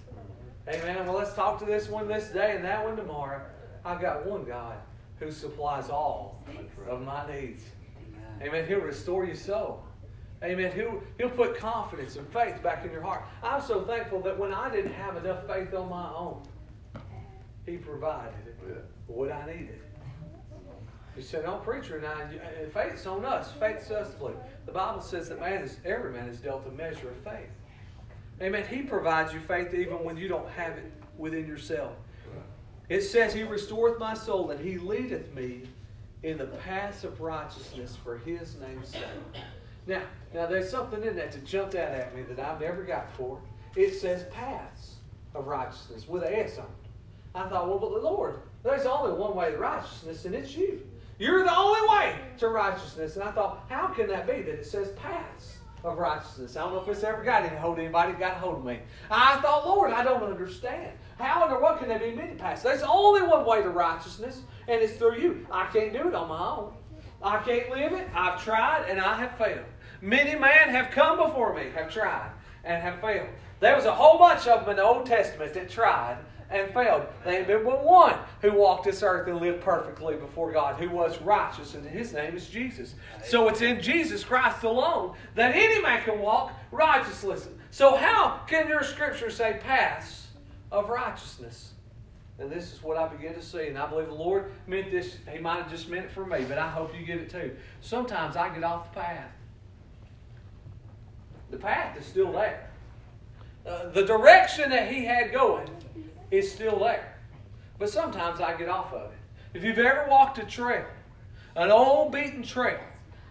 Amen. 0.69 1.07
Well, 1.07 1.17
let's 1.17 1.35
talk 1.35 1.59
to 1.61 1.65
this 1.65 1.89
one 1.89 2.09
this 2.09 2.29
day 2.29 2.55
and 2.57 2.65
that 2.65 2.85
one 2.85 2.97
tomorrow. 2.97 3.41
I've 3.85 4.01
got 4.01 4.27
one 4.27 4.45
God 4.45 4.77
who 5.21 5.31
supplies 5.31 5.91
all 5.91 6.43
of 6.89 7.03
my 7.03 7.31
needs. 7.33 7.63
Amen. 8.43 8.67
He'll 8.67 8.81
restore 8.81 9.25
your 9.27 9.37
soul. 9.37 9.85
Amen. 10.43 10.73
He'll, 10.73 11.03
he'll 11.19 11.29
put 11.29 11.59
confidence 11.59 12.17
and 12.17 12.27
faith 12.33 12.63
back 12.63 12.85
in 12.85 12.91
your 12.91 13.03
heart. 13.03 13.23
I'm 13.43 13.61
so 13.61 13.83
thankful 13.83 14.21
that 14.23 14.39
when 14.39 14.55
I 14.55 14.71
didn't 14.75 14.95
have 14.95 15.17
enough 15.19 15.47
faith 15.47 15.75
on 15.75 15.91
my 15.91 16.11
own, 16.15 16.43
He 17.67 17.77
provided 17.77 18.33
Yeah. 18.67 18.77
what 19.07 19.31
I 19.31 19.47
needed. 19.47 19.79
He 21.15 21.23
said, 21.23 21.45
"No 21.45 21.57
preacher, 21.59 21.99
and 21.99 22.07
I, 22.07 22.23
and 22.63 22.73
faith's 22.73 23.05
on 23.05 23.25
us. 23.27 23.53
Faith's 23.53 23.91
us 23.91 24.13
to 24.13 24.17
believe." 24.19 24.37
The 24.65 24.73
Bible 24.73 25.03
says 25.03 25.29
that 25.29 25.39
man 25.41 25.63
is 25.63 25.77
every 25.85 26.13
man 26.13 26.29
is 26.29 26.41
dealt 26.41 26.67
a 26.67 26.71
measure 26.71 27.11
of 27.11 27.17
faith. 27.17 27.51
Amen. 28.41 28.67
He 28.67 28.83
provides 28.83 29.35
you 29.35 29.41
faith 29.41 29.75
even 29.75 30.03
when 30.03 30.17
you 30.17 30.29
don't 30.29 30.49
have 30.51 30.79
it 30.79 30.91
within 31.19 31.47
yourself. 31.47 31.93
It 32.91 33.03
says, 33.03 33.33
He 33.33 33.45
restoreth 33.45 33.99
my 33.99 34.15
soul, 34.15 34.51
and 34.51 34.61
He 34.61 34.77
leadeth 34.77 35.33
me 35.33 35.63
in 36.25 36.37
the 36.37 36.47
paths 36.47 37.05
of 37.05 37.21
righteousness 37.21 37.97
for 37.97 38.19
His 38.19 38.57
name's 38.57 38.89
sake. 38.89 39.03
Now, 39.87 40.03
now 40.35 40.47
there's 40.47 40.69
something 40.69 41.03
in 41.03 41.17
that 41.17 41.33
that 41.33 41.47
jumped 41.47 41.77
out 41.77 41.93
at 41.93 42.15
me 42.15 42.23
that 42.25 42.39
I've 42.39 42.61
never 42.61 42.83
got 42.83 43.11
before. 43.13 43.41
It 43.77 43.95
says 43.95 44.25
paths 44.25 44.97
of 45.35 45.47
righteousness 45.47 46.09
with 46.09 46.25
an 46.25 46.35
S 46.35 46.59
on 46.59 46.65
it. 46.65 46.71
I 47.35 47.49
thought, 47.49 47.69
well, 47.69 47.79
but 47.79 47.91
the 47.91 48.01
Lord, 48.01 48.41
there's 48.65 48.87
only 48.87 49.13
one 49.13 49.37
way 49.37 49.53
to 49.53 49.57
righteousness, 49.57 50.25
and 50.25 50.35
it's 50.35 50.57
you. 50.57 50.85
You're 51.21 51.45
the 51.45 51.57
only 51.57 51.89
way 51.89 52.17
to 52.39 52.49
righteousness. 52.49 53.15
And 53.15 53.23
I 53.23 53.31
thought, 53.31 53.67
how 53.69 53.87
can 53.87 54.09
that 54.09 54.27
be 54.27 54.43
that 54.43 54.55
it 54.55 54.67
says 54.67 54.91
paths 54.93 55.59
of 55.85 55.99
righteousness? 55.99 56.57
I 56.57 56.63
don't 56.63 56.75
know 56.75 56.81
if 56.81 56.89
it's 56.89 57.05
ever 57.05 57.23
got 57.23 57.45
any 57.45 57.57
hold 57.57 57.79
of 57.79 57.85
anybody, 57.85 58.13
got 58.13 58.35
hold 58.35 58.59
of 58.59 58.65
me. 58.65 58.81
I 59.11 59.41
thought, 59.41 59.67
Lord, 59.67 59.93
I 59.93 60.03
don't 60.03 60.23
understand. 60.23 60.93
How 61.19 61.47
and 61.47 61.63
what 61.63 61.79
can 61.79 61.89
there 61.89 61.99
be 61.99 62.13
many 62.13 62.35
paths? 62.35 62.63
There's 62.63 62.83
only 62.83 63.23
one 63.23 63.45
way 63.45 63.63
to 63.63 63.71
righteousness, 63.71 64.43
and 64.69 64.81
it's 64.81 64.95
through 64.95 65.21
you. 65.21 65.47
I 65.51 65.67
can't 65.67 65.93
do 65.93 66.09
it 66.09 66.15
on 66.15 66.29
my 66.29 66.49
own. 66.49 66.73
I 67.23 67.39
can't 67.43 67.71
live 67.71 67.93
it. 67.93 68.09
I've 68.15 68.43
tried 68.43 68.87
and 68.89 69.01
I 69.01 69.17
have 69.17 69.37
failed. 69.37 69.67
Many 70.01 70.39
men 70.39 70.71
have 70.71 70.91
come 70.91 71.19
before 71.19 71.55
me, 71.55 71.65
have 71.75 71.93
tried 71.93 72.31
and 72.65 72.83
have 72.83 73.01
failed. 73.01 73.29
There 73.61 73.77
was 73.77 73.85
a 73.85 73.95
whole 73.95 74.19
bunch 74.19 74.47
of 74.47 74.61
them 74.61 74.71
in 74.71 74.77
the 74.77 74.83
Old 74.83 75.05
Testament 75.05 75.53
that 75.53 75.69
tried 75.69 76.17
and 76.51 76.73
failed. 76.73 77.07
There 77.25 77.39
ain't 77.39 77.47
been 77.47 77.65
but 77.65 77.85
one 77.85 78.17
who 78.43 78.53
walked 78.53 78.85
this 78.85 79.03
earth 79.03 79.29
and 79.29 79.41
lived 79.41 79.61
perfectly 79.61 80.17
before 80.17 80.53
God, 80.53 80.81
who 80.81 80.91
was 80.91 81.21
righteous, 81.23 81.75
and 81.75 81.87
his 81.87 82.13
name 82.13 82.37
is 82.37 82.49
Jesus. 82.49 82.95
So 83.25 83.49
it's 83.49 83.61
in 83.61 83.81
Jesus 83.81 84.25
Christ 84.25 84.65
alone 84.65 85.15
that 85.37 85.55
any 85.55 85.81
man 85.81 86.03
can 86.03 86.19
walk 86.19 86.53
righteously. 86.73 87.37
So 87.71 87.97
how 87.97 88.41
can 88.47 88.69
your 88.69 88.83
scripture 88.83 89.31
say 89.31 89.61
paths 89.63 90.29
of 90.73 90.89
righteousness? 90.89 91.73
And 92.41 92.51
this 92.51 92.73
is 92.73 92.83
what 92.83 92.97
I 92.97 93.07
begin 93.07 93.35
to 93.35 93.43
see. 93.43 93.69
And 93.69 93.79
I 93.79 93.87
believe 93.87 94.07
the 94.07 94.15
Lord 94.15 94.51
meant 94.67 94.91
this. 94.91 95.19
He 95.31 95.39
might 95.39 95.63
have 95.63 95.71
just 95.71 95.89
meant 95.89 96.07
it 96.07 96.11
for 96.11 96.25
me, 96.25 96.45
but 96.49 96.59
I 96.59 96.69
hope 96.69 96.99
you 96.99 97.05
get 97.05 97.19
it 97.19 97.31
too. 97.31 97.55
Sometimes 97.83 98.35
I 98.35 98.49
get 98.49 98.65
off 98.65 98.93
the 98.93 99.01
path. 99.01 99.31
The 101.51 101.59
path 101.59 101.99
is 101.99 102.07
still 102.07 102.33
there. 102.33 102.71
Uh, 103.67 103.91
the 103.91 104.05
direction 104.05 104.71
that 104.71 104.91
he 104.91 105.05
had 105.05 105.33
going 105.33 105.69
is 106.31 106.51
still 106.51 106.79
there. 106.79 107.17
But 107.79 107.91
sometimes 107.91 108.41
I 108.41 108.57
get 108.57 108.69
off 108.69 108.93
of 108.93 109.11
it. 109.11 109.19
If 109.55 109.65
you've 109.65 109.79
ever 109.79 110.07
walked 110.09 110.39
a 110.39 110.45
trail, 110.45 110.87
an 111.57 111.71
old 111.71 112.13
beaten 112.13 112.43
trail, 112.43 112.79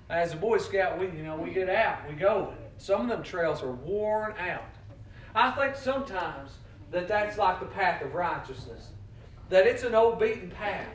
as 0.10 0.34
a 0.34 0.38
Boy 0.38 0.58
Scout, 0.58 1.00
we 1.00 1.06
you 1.06 1.24
know 1.24 1.36
we 1.36 1.52
get 1.52 1.70
out, 1.70 2.08
we 2.10 2.16
go. 2.16 2.54
Some 2.78 3.02
of 3.02 3.08
them 3.10 3.24
trails 3.24 3.62
are 3.62 3.72
worn 3.72 4.34
out. 4.40 4.64
I 5.36 5.52
think 5.52 5.76
sometimes 5.76 6.52
that 6.92 7.08
that's 7.08 7.38
like 7.38 7.60
the 7.60 7.68
path 7.68 8.02
of 8.02 8.16
righteousness, 8.16 8.90
that 9.50 9.68
it's 9.68 9.84
an 9.84 9.94
old 9.96 10.20
beaten 10.20 10.50
path. 10.50 10.88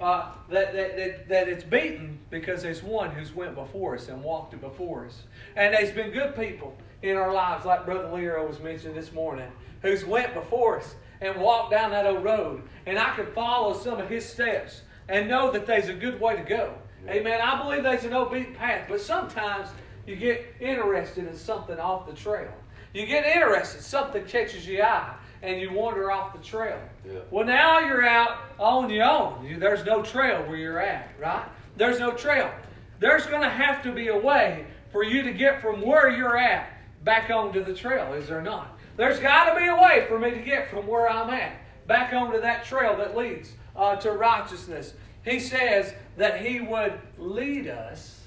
Uh, 0.00 0.32
that, 0.48 0.72
that, 0.72 0.96
that, 0.96 1.28
that 1.28 1.48
it's 1.48 1.62
beaten 1.62 2.18
because 2.28 2.60
there's 2.60 2.82
one 2.82 3.10
who's 3.10 3.32
went 3.32 3.54
before 3.54 3.94
us 3.94 4.08
and 4.08 4.20
walked 4.20 4.52
it 4.52 4.60
before 4.60 5.06
us. 5.06 5.22
And 5.54 5.74
there's 5.74 5.92
been 5.92 6.10
good 6.10 6.34
people 6.34 6.76
in 7.02 7.16
our 7.16 7.32
lives, 7.32 7.64
like 7.64 7.84
Brother 7.84 8.10
Leo 8.12 8.44
was 8.44 8.58
mentioning 8.58 8.96
this 8.96 9.12
morning, 9.12 9.48
who's 9.80 10.04
went 10.04 10.34
before 10.34 10.80
us 10.80 10.96
and 11.22 11.40
walk 11.40 11.70
down 11.70 11.92
that 11.92 12.04
old 12.04 12.24
road. 12.24 12.62
And 12.84 12.98
I 12.98 13.14
could 13.14 13.28
follow 13.28 13.72
some 13.78 14.00
of 14.00 14.10
his 14.10 14.28
steps 14.28 14.82
and 15.08 15.28
know 15.28 15.50
that 15.52 15.66
there's 15.66 15.88
a 15.88 15.94
good 15.94 16.20
way 16.20 16.36
to 16.36 16.42
go. 16.42 16.74
Yeah. 17.06 17.12
Amen. 17.12 17.40
I 17.40 17.62
believe 17.62 17.84
there's 17.84 18.04
an 18.04 18.10
beaten 18.30 18.54
path, 18.54 18.86
but 18.88 19.00
sometimes 19.00 19.68
you 20.06 20.16
get 20.16 20.44
interested 20.60 21.26
in 21.26 21.36
something 21.36 21.78
off 21.78 22.06
the 22.06 22.12
trail. 22.12 22.52
You 22.92 23.06
get 23.06 23.24
interested, 23.24 23.82
something 23.82 24.24
catches 24.24 24.66
your 24.66 24.84
eye 24.84 25.14
and 25.42 25.60
you 25.60 25.72
wander 25.72 26.10
off 26.10 26.32
the 26.32 26.42
trail. 26.42 26.78
Yeah. 27.06 27.20
Well, 27.30 27.46
now 27.46 27.80
you're 27.80 28.06
out 28.06 28.38
on 28.58 28.90
your 28.90 29.04
own. 29.04 29.44
You, 29.44 29.58
there's 29.58 29.84
no 29.84 30.02
trail 30.02 30.42
where 30.42 30.56
you're 30.56 30.80
at, 30.80 31.08
right? 31.20 31.46
There's 31.76 31.98
no 31.98 32.12
trail. 32.12 32.52
There's 33.00 33.26
going 33.26 33.42
to 33.42 33.48
have 33.48 33.82
to 33.84 33.92
be 33.92 34.08
a 34.08 34.16
way 34.16 34.66
for 34.92 35.02
you 35.02 35.22
to 35.22 35.32
get 35.32 35.60
from 35.60 35.80
where 35.80 36.10
you're 36.10 36.36
at 36.36 36.71
back 37.04 37.30
onto 37.30 37.64
the 37.64 37.74
trail, 37.74 38.12
is 38.12 38.28
there 38.28 38.42
not? 38.42 38.78
There's 38.96 39.18
got 39.18 39.52
to 39.52 39.58
be 39.58 39.66
a 39.66 39.74
way 39.74 40.04
for 40.08 40.18
me 40.18 40.30
to 40.30 40.40
get 40.40 40.70
from 40.70 40.86
where 40.86 41.08
I'm 41.08 41.30
at 41.30 41.56
back 41.86 42.12
onto 42.12 42.40
that 42.40 42.64
trail 42.64 42.96
that 42.96 43.16
leads 43.16 43.52
uh, 43.74 43.96
to 43.96 44.12
righteousness. 44.12 44.94
He 45.24 45.40
says 45.40 45.94
that 46.16 46.44
He 46.44 46.60
would 46.60 46.98
lead 47.18 47.68
us, 47.68 48.20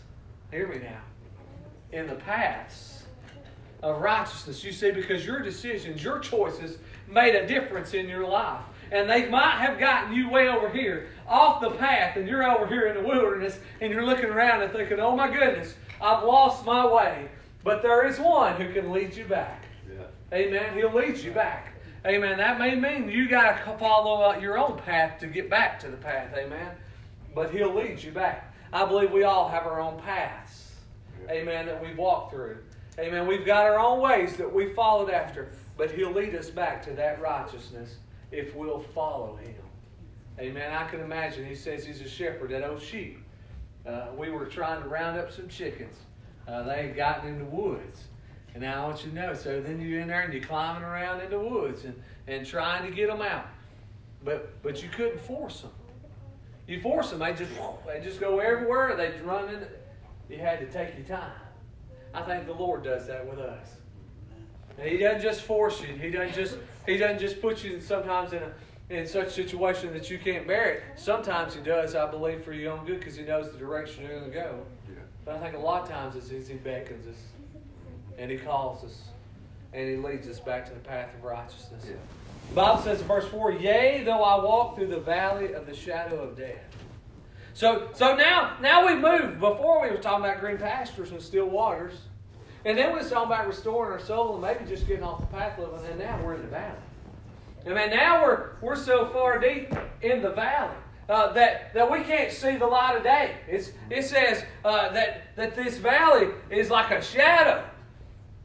hear 0.52 0.68
me 0.68 0.80
now, 0.80 1.02
in 1.92 2.08
the 2.08 2.16
paths 2.16 3.04
of 3.84 4.02
righteousness. 4.02 4.64
You 4.64 4.72
see, 4.72 4.92
because 4.92 5.26
your 5.26 5.42
decisions, 5.42 6.04
your 6.04 6.20
choices 6.20 6.80
made 7.08 7.36
a 7.36 7.46
difference 7.46 7.94
in 7.94 8.10
your 8.10 8.28
life. 8.28 8.64
And 8.92 9.10
they 9.10 9.28
might 9.30 9.58
have 9.60 9.80
gotten 9.80 10.14
you 10.14 10.30
way 10.30 10.48
over 10.48 10.70
here 10.70 11.08
off 11.28 11.62
the 11.62 11.72
path, 11.72 12.18
and 12.18 12.28
you're 12.28 12.44
over 12.44 12.68
here 12.68 12.88
in 12.88 12.96
the 12.96 13.08
wilderness, 13.08 13.60
and 13.82 13.92
you're 13.92 14.06
looking 14.06 14.26
around 14.26 14.62
and 14.62 14.72
thinking, 14.72 15.00
oh 15.00 15.16
my 15.16 15.32
goodness, 15.32 15.76
I've 16.02 16.24
lost 16.24 16.66
my 16.66 16.86
way. 16.86 17.30
But 17.66 17.82
there 17.82 18.06
is 18.06 18.20
one 18.20 18.62
who 18.62 18.72
can 18.72 18.92
lead 18.92 19.16
you 19.16 19.26
back. 19.26 19.64
Yeah. 19.90 20.06
Amen. 20.32 20.78
He'll 20.78 20.94
lead 20.94 21.18
you 21.18 21.32
back. 21.32 21.74
Amen. 22.06 22.38
That 22.38 22.60
may 22.60 22.76
mean 22.76 23.10
you 23.10 23.28
got 23.28 23.66
to 23.66 23.78
follow 23.80 24.38
your 24.40 24.60
own 24.60 24.78
path 24.78 25.20
to 25.22 25.28
get 25.28 25.50
back 25.50 25.80
to 25.80 25.88
the 25.90 25.98
path. 25.98 26.32
Amen. 26.38 26.74
But 27.34 27.50
He'll 27.50 27.74
lead 27.74 28.04
you 28.04 28.12
back. 28.12 28.54
I 28.72 28.86
believe 28.86 29.12
we 29.12 29.24
all 29.24 29.50
have 29.50 29.66
our 29.66 29.82
own 29.82 30.00
paths. 30.00 30.74
Amen. 31.28 31.66
That 31.66 31.82
we've 31.82 31.98
walked 31.98 32.34
through. 32.34 32.60
Amen. 33.00 33.26
We've 33.26 33.48
got 33.48 33.66
our 33.66 33.80
own 33.80 34.00
ways 34.00 34.38
that 34.38 34.54
we 34.54 34.72
followed 34.76 35.10
after. 35.10 35.50
But 35.76 35.90
He'll 35.90 36.12
lead 36.12 36.36
us 36.36 36.52
back 36.52 36.84
to 36.84 36.92
that 36.92 37.20
righteousness 37.20 37.96
if 38.32 38.56
we'll 38.56 38.86
follow 38.94 39.38
Him. 39.38 39.56
Amen. 40.40 40.72
I 40.72 40.88
can 40.88 41.00
imagine 41.00 41.44
He 41.44 41.56
says 41.56 41.84
He's 41.84 42.02
a 42.02 42.08
shepherd 42.08 42.52
that 42.52 42.64
old 42.64 42.80
sheep. 42.80 43.24
Uh, 43.88 44.10
we 44.16 44.30
were 44.30 44.46
trying 44.46 44.84
to 44.84 44.88
round 44.88 45.18
up 45.18 45.32
some 45.32 45.48
chickens. 45.48 45.96
Uh, 46.48 46.64
they 46.64 46.88
had 46.88 46.96
gotten 46.96 47.30
in 47.30 47.40
the 47.40 47.46
woods. 47.46 48.04
And 48.54 48.64
now 48.64 48.84
I 48.84 48.88
want 48.88 49.04
you 49.04 49.10
to 49.10 49.16
know. 49.16 49.34
So 49.34 49.60
then 49.62 49.82
you're 49.82 50.00
in 50.00 50.08
there 50.08 50.22
and 50.22 50.34
you're 50.34 50.44
climbing 50.44 50.84
around 50.84 51.22
in 51.22 51.30
the 51.30 51.40
woods 51.40 51.84
and, 51.84 52.02
and 52.28 52.46
trying 52.46 52.90
to 52.90 52.96
get 52.96 53.08
them 53.08 53.22
out. 53.22 53.48
But 54.24 54.62
but 54.64 54.82
you 54.82 54.90
couldn't 54.90 55.20
force 55.20 55.62
them. 55.62 55.72
You 56.68 56.82
force 56.82 57.12
them, 57.12 57.20
they 57.20 57.34
just 57.34 57.52
they 57.86 58.02
just 58.02 58.20
go 58.20 58.40
everywhere. 58.40 58.96
They 58.96 59.14
run 59.24 59.54
in. 59.54 59.68
You 60.30 60.38
had 60.38 60.60
to 60.60 60.66
take 60.72 60.98
your 60.98 61.06
time. 61.06 61.32
I 62.14 62.22
think 62.24 62.48
the 62.48 62.54
Lord 62.54 62.84
does 62.84 63.06
that 63.08 63.28
with 63.30 63.40
us. 63.40 63.68
And 64.80 64.90
he 64.90 64.98
doesn't 64.98 65.22
just 65.22 65.42
force 65.42 65.82
you. 65.82 65.96
He 65.96 66.10
doesn't 66.10 66.34
just 66.34 66.58
he 66.88 66.98
doesn't 66.98 67.20
just 67.20 67.42
put 67.42 67.64
you 67.64 67.80
sometimes 67.82 68.34
in 68.34 68.42
a 68.42 68.52
in 68.90 69.08
such 69.08 69.32
situation 69.34 69.94
that 69.94 70.10
you 70.10 70.20
can't 70.20 70.48
bear 70.48 70.74
it. 70.76 70.84
Sometimes 70.96 71.56
he 71.56 71.62
does, 71.62 71.96
I 71.96 72.10
believe, 72.10 72.44
for 72.44 72.54
your 72.54 72.74
own 72.74 72.86
good 72.86 73.00
because 73.00 73.16
he 73.16 73.24
knows 73.24 73.52
the 73.52 73.58
direction 73.58 74.04
you're 74.04 74.20
going 74.20 74.32
to 74.32 74.38
go. 74.38 74.66
Yeah. 74.88 74.96
But 75.26 75.36
I 75.36 75.40
think 75.40 75.56
a 75.56 75.60
lot 75.60 75.84
of 75.84 75.90
times 75.90 76.16
it's 76.16 76.48
he 76.48 76.54
beckons 76.56 77.08
us 77.08 77.22
and 78.18 78.30
he 78.30 78.38
calls 78.38 78.84
us 78.84 79.02
and 79.74 79.90
he 79.90 79.98
leads 79.98 80.28
us 80.28 80.40
back 80.40 80.66
to 80.68 80.74
the 80.74 80.80
path 80.80 81.14
of 81.16 81.24
righteousness. 81.24 81.84
Yeah. 81.86 81.96
The 82.50 82.56
Bible 82.56 82.82
says 82.84 83.02
in 83.02 83.08
verse 83.08 83.28
4, 83.28 83.54
Yea, 83.54 84.04
though 84.06 84.24
I 84.24 84.42
walk 84.44 84.76
through 84.76 84.88
the 84.88 85.00
valley 85.00 85.54
of 85.54 85.66
the 85.66 85.76
shadow 85.76 86.18
of 86.22 86.38
death. 86.38 86.64
So, 87.54 87.90
so 87.94 88.16
now, 88.16 88.58
now 88.62 88.86
we've 88.86 89.00
moved. 89.00 89.40
Before 89.40 89.82
we 89.82 89.90
were 89.90 89.98
talking 90.02 90.24
about 90.24 90.40
green 90.40 90.58
pastures 90.58 91.12
and 91.12 91.22
still 91.22 91.48
waters. 91.48 91.94
And 92.64 92.78
then 92.78 92.92
we 92.92 93.00
was 93.00 93.10
talking 93.10 93.28
about 93.28 93.48
restoring 93.48 93.92
our 93.92 94.00
soul 94.00 94.34
and 94.34 94.42
maybe 94.42 94.70
just 94.70 94.88
getting 94.88 95.04
off 95.04 95.20
the 95.20 95.28
path 95.28 95.58
a 95.58 95.62
little, 95.62 95.76
and 95.78 96.00
now 96.00 96.20
we're 96.24 96.36
in 96.36 96.42
the 96.42 96.48
valley. 96.48 96.78
I 97.66 97.70
mean, 97.70 97.90
now 97.90 98.24
we're, 98.24 98.50
we're 98.62 98.76
so 98.76 99.08
far 99.08 99.40
deep 99.40 99.74
in 100.02 100.22
the 100.22 100.32
valley 100.32 100.76
uh, 101.10 101.32
that, 101.34 101.74
that 101.74 101.90
we 101.90 102.02
can't 102.02 102.32
see 102.32 102.58
the 102.58 102.66
light 102.66 102.98
of 102.98 103.04
day. 103.04 103.36
It's, 103.48 103.72
it 103.90 104.04
says 104.04 104.44
uh, 104.64 104.92
that, 104.92 105.36
that 105.36 105.56
this 105.56 105.78
valley 105.78 106.30
is 106.50 106.70
like 106.70 106.92
a 106.92 107.02
shadow. 107.02 107.64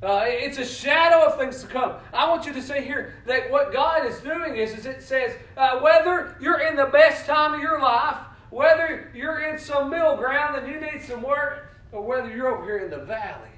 Uh, 0.03 0.25
it's 0.27 0.59
a 0.59 0.65
shadow 0.65 1.27
of 1.27 1.39
things 1.39 1.61
to 1.61 1.67
come. 1.67 1.95
I 2.13 2.29
want 2.29 2.47
you 2.47 2.53
to 2.55 2.63
see 2.63 2.81
here 2.81 3.15
that 3.27 3.51
what 3.51 3.73
God 3.73 4.07
is 4.07 4.19
doing 4.21 4.57
is, 4.57 4.73
is 4.73 4.87
it 4.87 5.03
says, 5.03 5.37
uh, 5.57 5.79
whether 5.81 6.37
you're 6.41 6.61
in 6.61 6.77
the 6.77 6.87
best 6.87 7.27
time 7.27 7.55
of 7.55 7.61
your 7.61 7.81
life, 7.81 8.17
whether 8.49 9.11
you're 9.15 9.41
in 9.41 9.59
some 9.59 9.91
middle 9.91 10.17
ground 10.17 10.57
and 10.57 10.69
you 10.69 10.81
need 10.81 11.03
some 11.03 11.23
work, 11.23 11.77
or 11.93 12.03
whether 12.03 12.35
you're 12.35 12.49
over 12.49 12.65
here 12.65 12.79
in 12.79 12.91
the 12.91 13.05
valley, 13.05 13.51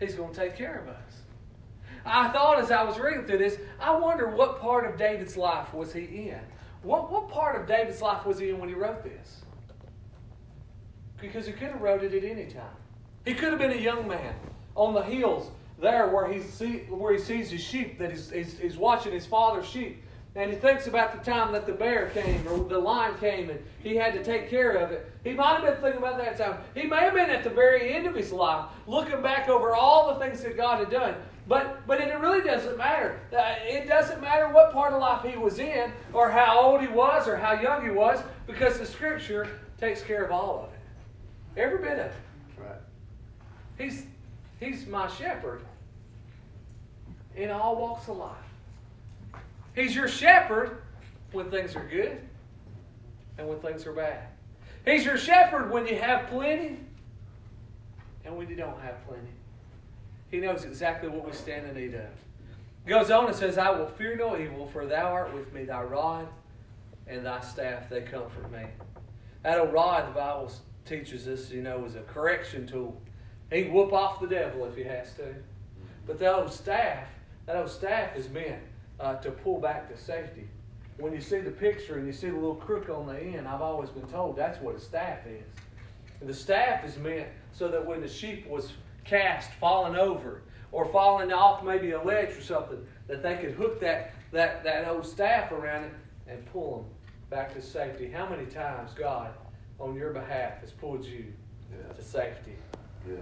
He's 0.00 0.14
going 0.14 0.34
to 0.34 0.40
take 0.40 0.56
care 0.56 0.80
of 0.80 0.88
us. 0.88 1.04
I 2.04 2.28
thought 2.28 2.58
as 2.58 2.70
I 2.70 2.82
was 2.82 2.98
reading 2.98 3.24
through 3.24 3.38
this, 3.38 3.56
I 3.80 3.96
wonder 3.96 4.28
what 4.28 4.60
part 4.60 4.86
of 4.86 4.98
David's 4.98 5.36
life 5.36 5.72
was 5.72 5.92
he 5.92 6.04
in? 6.04 6.40
What, 6.84 7.10
what 7.10 7.30
part 7.30 7.60
of 7.60 7.66
David's 7.66 8.02
life 8.02 8.26
was 8.26 8.38
he 8.38 8.50
in 8.50 8.58
when 8.58 8.68
he 8.68 8.74
wrote 8.74 9.02
this? 9.02 9.40
Because 11.20 11.46
he 11.46 11.52
could 11.52 11.70
have 11.70 11.80
wrote 11.80 12.04
it 12.04 12.12
at 12.12 12.22
any 12.22 12.44
time. 12.44 12.76
He 13.24 13.32
could 13.32 13.50
have 13.50 13.58
been 13.58 13.72
a 13.72 13.80
young 13.80 14.06
man 14.06 14.34
on 14.74 14.92
the 14.92 15.02
hills 15.02 15.50
there 15.80 16.08
where 16.08 16.30
he, 16.30 16.40
see, 16.40 16.80
where 16.90 17.14
he 17.14 17.18
sees 17.18 17.50
his 17.50 17.62
sheep, 17.62 17.98
that 17.98 18.10
he's, 18.10 18.30
he's, 18.30 18.58
he's 18.58 18.76
watching 18.76 19.12
his 19.12 19.24
father's 19.24 19.66
sheep. 19.66 20.03
And 20.36 20.50
he 20.50 20.56
thinks 20.56 20.88
about 20.88 21.12
the 21.12 21.30
time 21.30 21.52
that 21.52 21.64
the 21.64 21.72
bear 21.72 22.10
came 22.10 22.46
or 22.48 22.68
the 22.68 22.78
lion 22.78 23.16
came 23.18 23.50
and 23.50 23.60
he 23.82 23.94
had 23.94 24.14
to 24.14 24.24
take 24.24 24.50
care 24.50 24.72
of 24.72 24.90
it. 24.90 25.10
He 25.22 25.32
might 25.32 25.60
have 25.60 25.62
been 25.62 25.80
thinking 25.80 26.02
about 26.02 26.18
that 26.18 26.36
time. 26.36 26.58
He 26.74 26.88
may 26.88 27.00
have 27.00 27.14
been 27.14 27.30
at 27.30 27.44
the 27.44 27.50
very 27.50 27.94
end 27.94 28.06
of 28.06 28.16
his 28.16 28.32
life, 28.32 28.66
looking 28.88 29.22
back 29.22 29.48
over 29.48 29.74
all 29.74 30.12
the 30.12 30.18
things 30.18 30.42
that 30.42 30.56
God 30.56 30.80
had 30.80 30.90
done. 30.90 31.14
But 31.46 31.86
but 31.86 32.00
it 32.00 32.18
really 32.18 32.40
doesn't 32.40 32.76
matter. 32.76 33.20
Uh, 33.32 33.54
it 33.62 33.86
doesn't 33.86 34.20
matter 34.20 34.48
what 34.48 34.72
part 34.72 34.92
of 34.92 35.00
life 35.00 35.22
he 35.30 35.36
was 35.36 35.58
in, 35.58 35.92
or 36.12 36.30
how 36.30 36.58
old 36.58 36.80
he 36.80 36.86
was, 36.86 37.28
or 37.28 37.36
how 37.36 37.52
young 37.52 37.84
he 37.84 37.90
was, 37.90 38.18
because 38.46 38.78
the 38.78 38.86
Scripture 38.86 39.60
takes 39.78 40.02
care 40.02 40.24
of 40.24 40.32
all 40.32 40.64
of 40.64 40.72
it. 40.72 41.60
Every 41.60 41.78
bit 41.78 41.98
of 41.98 42.06
it. 42.06 42.12
Right. 42.58 42.80
He's 43.76 44.06
He's 44.60 44.86
my 44.86 45.08
shepherd 45.08 45.62
in 47.36 47.50
all 47.50 47.76
walks 47.76 48.08
of 48.08 48.16
life. 48.16 48.36
He's 49.74 49.94
your 49.94 50.08
shepherd 50.08 50.82
when 51.32 51.50
things 51.50 51.74
are 51.74 51.86
good 51.86 52.20
and 53.38 53.48
when 53.48 53.58
things 53.60 53.86
are 53.86 53.92
bad. 53.92 54.28
He's 54.84 55.04
your 55.04 55.16
shepherd 55.16 55.70
when 55.70 55.86
you 55.86 55.96
have 55.96 56.28
plenty 56.28 56.78
and 58.24 58.36
when 58.36 58.48
you 58.48 58.56
don't 58.56 58.80
have 58.80 59.04
plenty. 59.06 59.28
He 60.30 60.38
knows 60.38 60.64
exactly 60.64 61.08
what 61.08 61.26
we 61.26 61.32
stand 61.32 61.66
in 61.66 61.74
need 61.74 61.94
of. 61.94 62.08
He 62.84 62.90
goes 62.90 63.10
on 63.10 63.26
and 63.26 63.34
says, 63.34 63.56
I 63.58 63.70
will 63.70 63.86
fear 63.86 64.16
no 64.16 64.36
evil, 64.36 64.66
for 64.66 64.86
thou 64.86 65.06
art 65.06 65.34
with 65.34 65.52
me, 65.52 65.64
thy 65.64 65.82
rod 65.82 66.28
and 67.06 67.24
thy 67.24 67.40
staff, 67.40 67.88
they 67.88 68.02
comfort 68.02 68.50
me. 68.50 68.64
That 69.42 69.58
old 69.58 69.72
rod, 69.72 70.08
the 70.08 70.12
Bible 70.12 70.50
teaches 70.84 71.26
us, 71.28 71.50
you 71.50 71.62
know, 71.62 71.84
is 71.84 71.96
a 71.96 72.02
correction 72.02 72.66
tool. 72.66 73.00
He 73.50 73.64
whoop 73.64 73.92
off 73.92 74.20
the 74.20 74.26
devil 74.26 74.64
if 74.66 74.76
he 74.76 74.84
has 74.84 75.14
to. 75.14 75.34
But 76.06 76.18
that 76.18 76.34
old 76.34 76.52
staff, 76.52 77.06
that 77.46 77.56
old 77.56 77.70
staff 77.70 78.16
is 78.16 78.28
meant 78.28 78.60
uh, 79.00 79.16
to 79.16 79.30
pull 79.30 79.60
back 79.60 79.88
to 79.90 79.96
safety. 79.96 80.48
When 80.98 81.12
you 81.12 81.20
see 81.20 81.40
the 81.40 81.50
picture 81.50 81.96
and 81.96 82.06
you 82.06 82.12
see 82.12 82.28
the 82.28 82.34
little 82.36 82.54
crook 82.54 82.88
on 82.88 83.06
the 83.06 83.18
end, 83.18 83.48
I've 83.48 83.60
always 83.60 83.90
been 83.90 84.06
told 84.06 84.36
that's 84.36 84.60
what 84.60 84.76
a 84.76 84.80
staff 84.80 85.26
is. 85.26 85.44
And 86.20 86.28
the 86.28 86.34
staff 86.34 86.84
is 86.84 86.96
meant 86.96 87.28
so 87.52 87.68
that 87.68 87.84
when 87.84 88.00
the 88.00 88.08
sheep 88.08 88.46
was 88.48 88.72
cast, 89.04 89.50
falling 89.54 89.96
over, 89.96 90.42
or 90.72 90.86
falling 90.86 91.32
off 91.32 91.64
maybe 91.64 91.92
a 91.92 92.02
ledge 92.02 92.36
or 92.36 92.42
something, 92.42 92.78
that 93.06 93.22
they 93.22 93.36
could 93.36 93.52
hook 93.52 93.80
that, 93.80 94.12
that, 94.32 94.64
that 94.64 94.88
old 94.88 95.06
staff 95.06 95.52
around 95.52 95.84
it 95.84 95.92
and 96.26 96.44
pull 96.46 96.78
them 96.78 96.86
back 97.30 97.54
to 97.54 97.62
safety. 97.62 98.10
How 98.10 98.28
many 98.28 98.46
times 98.46 98.92
God, 98.94 99.30
on 99.78 99.94
your 99.94 100.12
behalf, 100.12 100.60
has 100.60 100.70
pulled 100.70 101.04
you 101.04 101.26
yeah. 101.70 101.92
to 101.92 102.02
safety? 102.02 102.56
Yeah. 103.08 103.16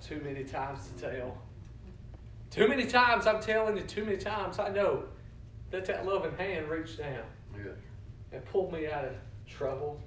too 0.00 0.20
many 0.24 0.44
times 0.44 0.88
to 0.88 1.10
tell. 1.10 1.36
Too 2.50 2.68
many 2.68 2.86
times, 2.86 3.26
I'm 3.26 3.40
telling 3.40 3.76
you, 3.76 3.82
too 3.82 4.04
many 4.04 4.16
times 4.16 4.58
I 4.58 4.68
know 4.68 5.04
that 5.70 5.84
that 5.86 6.06
loving 6.06 6.36
hand 6.36 6.68
reached 6.68 6.98
down 6.98 7.24
Yeah. 7.56 7.72
and 8.32 8.44
pulled 8.46 8.72
me 8.72 8.86
out 8.86 9.04
of 9.04 9.14
trouble. 9.46 10.00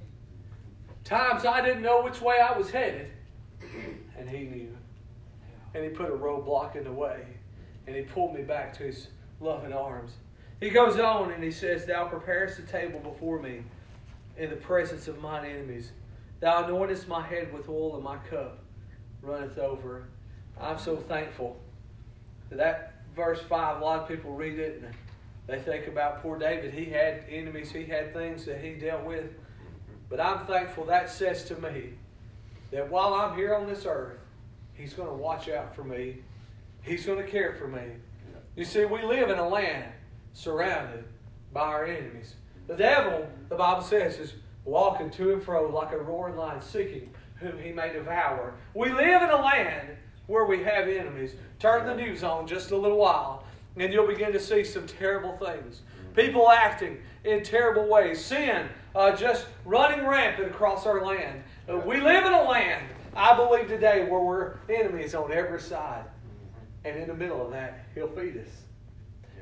Times 1.04 1.46
I 1.46 1.62
didn't 1.62 1.82
know 1.82 2.02
which 2.04 2.22
way 2.22 2.40
I 2.40 2.58
was 2.58 2.72
headed, 2.72 3.12
and 4.18 4.30
He 4.30 4.46
knew. 4.46 4.76
And 5.74 5.84
He 5.84 5.90
put 5.90 6.10
a 6.10 6.16
roadblock 6.16 6.76
in 6.76 6.84
the 6.84 6.92
way, 6.92 7.26
and 7.88 7.96
He 7.96 8.04
pulled 8.04 8.34
me 8.34 8.42
back 8.42 8.74
to 8.78 8.84
His 8.84 9.08
loving 9.40 9.74
arms. 9.74 10.14
He 10.60 10.70
goes 10.70 11.00
on 11.00 11.32
and 11.32 11.44
He 11.44 11.52
says, 11.52 11.86
Thou 11.86 12.08
preparest 12.08 12.60
a 12.60 12.64
table 12.64 13.00
before 13.00 13.40
me 13.40 13.64
in 14.38 14.50
the 14.50 14.56
presence 14.56 15.08
of 15.08 15.20
mine 15.22 15.46
enemies. 15.46 15.92
Thou 16.40 16.64
anointest 16.64 17.08
my 17.08 17.22
head 17.22 17.54
with 17.54 17.68
oil, 17.68 17.96
and 17.96 18.04
my 18.04 18.18
cup 18.18 18.60
runneth 19.22 19.58
over. 19.58 20.08
I'm 20.60 20.78
so 20.80 20.96
thankful 20.98 21.58
that 22.58 22.94
verse 23.16 23.42
5, 23.42 23.82
a 23.82 23.86
lot 23.86 24.02
of 24.02 24.08
people 24.08 24.34
read 24.34 24.60
it 24.60 24.82
and 24.84 24.94
they 25.48 25.60
think 25.60 25.88
about 25.88 26.22
poor 26.22 26.38
David. 26.38 26.74
He 26.74 26.86
had 26.86 27.24
enemies, 27.30 27.72
he 27.72 27.86
had 27.86 28.14
things 28.14 28.46
that 28.46 28.64
he 28.64 28.74
dealt 28.74 29.04
with. 29.04 29.26
But 30.10 30.20
I'm 30.20 30.46
thankful 30.46 30.86
that 30.86 31.10
says 31.10 31.44
to 31.46 31.56
me 31.56 31.94
that 32.72 32.90
while 32.90 33.14
I'm 33.14 33.36
here 33.36 33.56
on 33.56 33.68
this 33.68 33.86
earth, 33.86 34.18
he's 34.74 34.94
going 34.94 35.10
to 35.10 35.16
watch 35.16 35.50
out 35.50 35.76
for 35.76 35.84
me. 35.84 36.18
He's 36.82 37.06
going 37.06 37.24
to 37.24 37.30
care 37.30 37.56
for 37.56 37.68
me. 37.68 37.82
You 38.56 38.66
see, 38.66 38.86
we 38.86 39.04
live 39.04 39.30
in 39.30 39.38
a 39.38 39.48
land 39.48 39.92
surrounded 40.34 41.04
by 41.54 41.62
our 41.62 41.86
enemies. 41.86 42.36
The 42.68 42.76
devil, 42.76 43.28
the 43.50 43.56
Bible 43.56 43.84
says, 43.84 44.20
is 44.20 44.34
walking 44.66 45.10
to 45.12 45.34
and 45.34 45.44
fro 45.44 45.70
like 45.70 45.92
a 45.92 45.98
roaring 45.98 46.36
lion, 46.36 46.62
seeking 46.62 47.10
whom 47.36 47.58
he 47.58 47.72
may 47.72 47.92
devour. 47.92 48.54
We 48.74 48.92
live 48.92 49.22
in 49.22 49.30
a 49.30 49.42
land 49.42 49.90
where 50.30 50.46
we 50.46 50.64
have 50.64 50.88
enemies. 50.88 51.34
Turn 51.58 51.88
the 51.88 51.96
news 51.96 52.24
on 52.24 52.48
just 52.48 52.70
a 52.70 52.78
little 52.78 53.00
while, 53.00 53.44
and 53.76 53.92
you'll 53.92 54.08
begin 54.08 54.32
to 54.32 54.40
see 54.40 54.64
some 54.64 54.86
terrible 54.86 55.36
things. 55.38 55.82
People 56.16 56.50
acting 56.50 57.00
in 57.24 57.44
terrible 57.44 57.90
ways. 57.90 58.24
Sin 58.24 58.70
uh, 58.96 59.16
just 59.16 59.48
running 59.66 60.06
rampant 60.06 60.48
across 60.48 60.86
our 60.86 61.04
land. 61.04 61.44
Uh, 61.68 61.78
we 61.78 62.00
live 62.00 62.26
in 62.26 62.34
a 62.34 62.44
land, 62.44 62.86
I 63.16 63.36
believe 63.36 63.68
today, 63.68 64.06
where 64.08 64.20
we're 64.20 64.54
enemies 64.70 65.16
on 65.16 65.32
every 65.32 65.60
side. 65.60 66.06
And 66.86 66.96
in 66.96 67.08
the 67.08 67.16
middle 67.16 67.44
of 67.44 67.52
that, 67.52 67.86
He'll 67.96 68.08
feed 68.08 68.38
us. 68.38 68.50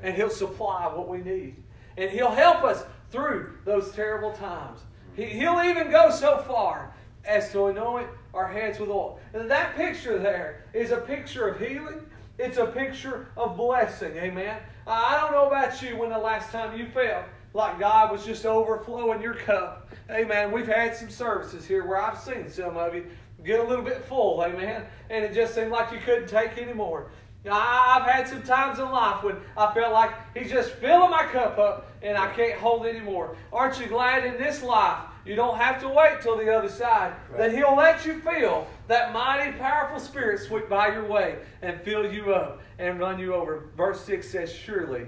And 0.02 0.14
He'll 0.14 0.30
supply 0.30 0.86
what 0.86 1.06
we 1.06 1.18
need. 1.18 1.56
And 1.98 2.10
He'll 2.10 2.30
help 2.30 2.64
us 2.64 2.82
through 3.10 3.58
those 3.66 3.92
terrible 3.92 4.32
times. 4.32 4.80
He, 5.16 5.24
he'll 5.24 5.60
even 5.62 5.90
go 5.90 6.10
so 6.10 6.38
far 6.46 6.94
as 7.28 7.52
to 7.52 7.66
anoint 7.66 8.08
our 8.34 8.48
heads 8.48 8.80
with 8.80 8.88
oil. 8.88 9.20
And 9.34 9.48
that 9.50 9.76
picture 9.76 10.18
there 10.18 10.64
is 10.72 10.90
a 10.90 10.96
picture 10.96 11.46
of 11.48 11.60
healing. 11.60 12.00
It's 12.38 12.56
a 12.56 12.66
picture 12.66 13.28
of 13.36 13.56
blessing. 13.56 14.16
Amen. 14.16 14.58
I 14.86 15.18
don't 15.20 15.32
know 15.32 15.46
about 15.46 15.80
you 15.82 15.96
when 15.98 16.10
the 16.10 16.18
last 16.18 16.50
time 16.50 16.76
you 16.76 16.86
felt 16.86 17.24
like 17.52 17.78
God 17.78 18.10
was 18.10 18.24
just 18.24 18.46
overflowing 18.46 19.20
your 19.20 19.34
cup. 19.34 19.90
Amen. 20.10 20.50
We've 20.50 20.66
had 20.66 20.96
some 20.96 21.10
services 21.10 21.66
here 21.66 21.86
where 21.86 22.00
I've 22.00 22.18
seen 22.18 22.48
some 22.48 22.76
of 22.76 22.94
you 22.94 23.06
get 23.44 23.60
a 23.60 23.62
little 23.62 23.84
bit 23.84 24.04
full. 24.04 24.42
Amen. 24.42 24.84
And 25.10 25.24
it 25.24 25.34
just 25.34 25.54
seemed 25.54 25.70
like 25.70 25.92
you 25.92 25.98
couldn't 25.98 26.28
take 26.28 26.56
anymore. 26.56 27.10
I've 27.50 28.02
had 28.02 28.26
some 28.26 28.42
times 28.42 28.78
in 28.78 28.90
life 28.90 29.22
when 29.22 29.36
I 29.56 29.72
felt 29.72 29.92
like 29.92 30.12
He's 30.34 30.50
just 30.50 30.72
filling 30.72 31.10
my 31.10 31.24
cup 31.24 31.58
up 31.58 31.90
and 32.02 32.16
I 32.16 32.32
can't 32.32 32.58
hold 32.58 32.86
anymore. 32.86 33.36
Aren't 33.52 33.78
you 33.80 33.86
glad 33.86 34.24
in 34.24 34.38
this 34.38 34.62
life 34.62 35.04
you 35.28 35.36
don't 35.36 35.58
have 35.58 35.78
to 35.82 35.88
wait 35.90 36.22
till 36.22 36.38
the 36.38 36.50
other 36.50 36.70
side. 36.70 37.12
Right. 37.30 37.38
That 37.38 37.52
He'll 37.52 37.76
let 37.76 38.06
you 38.06 38.18
feel 38.20 38.66
that 38.86 39.12
mighty, 39.12 39.52
powerful 39.58 40.00
Spirit 40.00 40.40
sweep 40.40 40.70
by 40.70 40.88
your 40.88 41.04
way 41.04 41.36
and 41.60 41.78
fill 41.82 42.10
you 42.10 42.32
up 42.32 42.62
and 42.78 42.98
run 42.98 43.18
you 43.18 43.34
over. 43.34 43.68
Verse 43.76 44.00
6 44.06 44.26
says, 44.26 44.50
Surely 44.50 45.06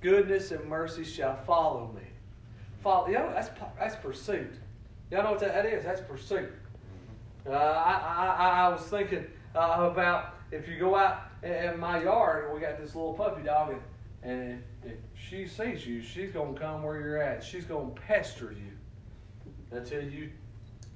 goodness 0.00 0.50
and 0.50 0.64
mercy 0.64 1.04
shall 1.04 1.36
follow 1.44 1.92
me. 1.94 2.06
Follow, 2.82 3.08
you 3.08 3.14
know, 3.14 3.30
that's, 3.34 3.50
that's 3.78 3.96
pursuit. 3.96 4.54
Y'all 5.10 5.24
know 5.24 5.32
what 5.32 5.40
that 5.40 5.66
is? 5.66 5.84
That's 5.84 6.00
pursuit. 6.00 6.50
Uh, 7.46 7.50
I, 7.50 8.34
I, 8.38 8.48
I 8.64 8.68
was 8.70 8.80
thinking 8.82 9.26
uh, 9.54 9.90
about 9.92 10.36
if 10.50 10.66
you 10.66 10.78
go 10.78 10.96
out 10.96 11.24
in 11.42 11.78
my 11.78 12.02
yard, 12.02 12.46
and 12.46 12.54
we 12.54 12.60
got 12.60 12.78
this 12.78 12.94
little 12.94 13.12
puppy 13.12 13.42
dog, 13.42 13.74
and, 14.22 14.32
and 14.32 14.62
if 14.84 14.96
she 15.14 15.46
sees 15.46 15.86
you, 15.86 16.00
she's 16.00 16.30
going 16.30 16.54
to 16.54 16.60
come 16.60 16.82
where 16.82 16.98
you're 16.98 17.22
at. 17.22 17.44
She's 17.44 17.64
going 17.64 17.94
to 17.94 18.00
pester 18.00 18.52
you 18.52 18.77
until 19.70 20.02
you 20.02 20.30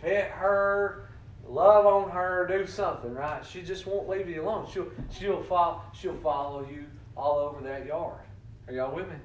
pet 0.00 0.30
her, 0.30 1.08
love 1.46 1.86
on 1.86 2.10
her, 2.10 2.46
do 2.46 2.66
something, 2.66 3.12
right? 3.14 3.44
She 3.44 3.62
just 3.62 3.86
won't 3.86 4.08
leave 4.08 4.28
you 4.28 4.42
alone. 4.42 4.66
She'll 4.72 4.88
she'll 5.10 5.42
follow 5.42 5.82
she'll 5.94 6.16
follow 6.16 6.66
you 6.68 6.86
all 7.16 7.38
over 7.38 7.62
that 7.62 7.86
yard. 7.86 8.20
Are 8.66 8.72
y'all 8.72 8.94
with 8.94 9.08
me? 9.08 9.16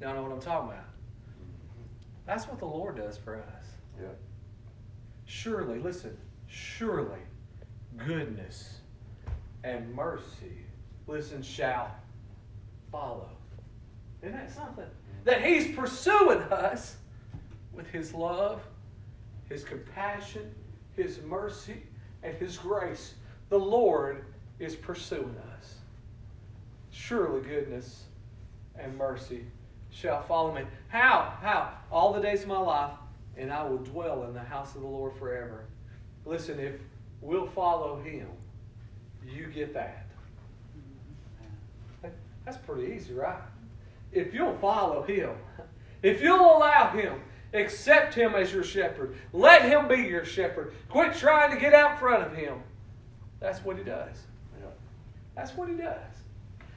Y'all 0.00 0.14
know 0.14 0.22
what 0.22 0.32
I'm 0.32 0.40
talking 0.40 0.70
about. 0.70 0.84
That's 2.26 2.46
what 2.46 2.58
the 2.58 2.66
Lord 2.66 2.96
does 2.96 3.16
for 3.16 3.36
us. 3.36 3.64
Yeah. 4.00 4.08
Surely, 5.26 5.78
listen, 5.78 6.16
surely 6.46 7.20
goodness 7.96 8.80
and 9.62 9.94
mercy, 9.94 10.64
listen, 11.06 11.42
shall 11.42 11.94
follow. 12.90 13.28
Isn't 14.22 14.36
that 14.36 14.50
something? 14.50 14.86
That 15.24 15.42
He's 15.42 15.74
pursuing 15.74 16.40
us 16.40 16.96
with 17.72 17.86
His 17.88 18.12
love 18.14 18.62
his 19.48 19.64
compassion, 19.64 20.54
His 20.96 21.20
mercy, 21.22 21.82
and 22.22 22.34
His 22.36 22.56
grace. 22.56 23.14
The 23.50 23.58
Lord 23.58 24.24
is 24.58 24.74
pursuing 24.74 25.36
us. 25.56 25.76
Surely 26.90 27.42
goodness 27.42 28.04
and 28.78 28.96
mercy 28.96 29.44
shall 29.90 30.22
follow 30.22 30.54
me. 30.54 30.62
How? 30.88 31.34
How? 31.40 31.72
All 31.90 32.12
the 32.12 32.20
days 32.20 32.42
of 32.42 32.48
my 32.48 32.58
life, 32.58 32.92
and 33.36 33.52
I 33.52 33.64
will 33.64 33.78
dwell 33.78 34.24
in 34.24 34.34
the 34.34 34.40
house 34.40 34.74
of 34.74 34.80
the 34.80 34.86
Lord 34.86 35.12
forever. 35.18 35.66
Listen, 36.24 36.58
if 36.58 36.74
we'll 37.20 37.46
follow 37.48 38.00
Him, 38.00 38.28
you 39.24 39.46
get 39.46 39.74
that. 39.74 40.06
That's 42.44 42.58
pretty 42.58 42.94
easy, 42.94 43.14
right? 43.14 43.40
If 44.12 44.32
you'll 44.32 44.56
follow 44.58 45.02
Him, 45.02 45.30
if 46.02 46.22
you'll 46.22 46.56
allow 46.56 46.90
Him 46.90 47.20
Accept 47.54 48.14
him 48.14 48.34
as 48.34 48.52
your 48.52 48.64
shepherd. 48.64 49.16
Let 49.32 49.62
him 49.62 49.88
be 49.88 50.02
your 50.02 50.24
shepherd. 50.24 50.74
Quit 50.88 51.14
trying 51.14 51.52
to 51.54 51.60
get 51.60 51.72
out 51.72 51.98
front 51.98 52.24
of 52.24 52.34
him. 52.34 52.60
That's 53.40 53.64
what 53.64 53.78
he 53.78 53.84
does. 53.84 54.16
That's 55.34 55.52
what 55.56 55.68
he 55.68 55.74
does. 55.74 55.96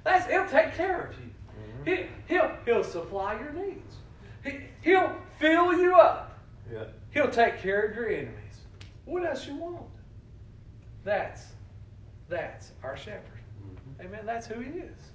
That's 0.04 0.30
he'll 0.30 0.48
take 0.48 0.74
care 0.76 1.02
of 1.02 1.16
you. 1.20 1.30
Mm-hmm. 1.86 1.90
He, 1.90 2.34
he'll 2.34 2.52
he'll 2.66 2.84
supply 2.84 3.40
your 3.40 3.52
needs. 3.54 3.96
He, 4.44 4.60
he'll 4.82 5.16
fill 5.40 5.74
you 5.74 5.96
up. 5.96 6.40
Yeah. 6.72 6.86
He'll 7.12 7.30
take 7.30 7.60
care 7.60 7.84
of 7.84 7.96
your 7.96 8.10
enemies. 8.10 8.34
What 9.06 9.26
else 9.26 9.48
you 9.48 9.56
want? 9.56 9.86
That's 11.04 11.48
that's 12.30 12.72
our 12.84 12.98
shepherd. 12.98 13.42
Mm-hmm. 13.62 14.08
Amen. 14.08 14.26
That's 14.26 14.48
who 14.48 14.60
he 14.60 14.80
is. 14.80 15.12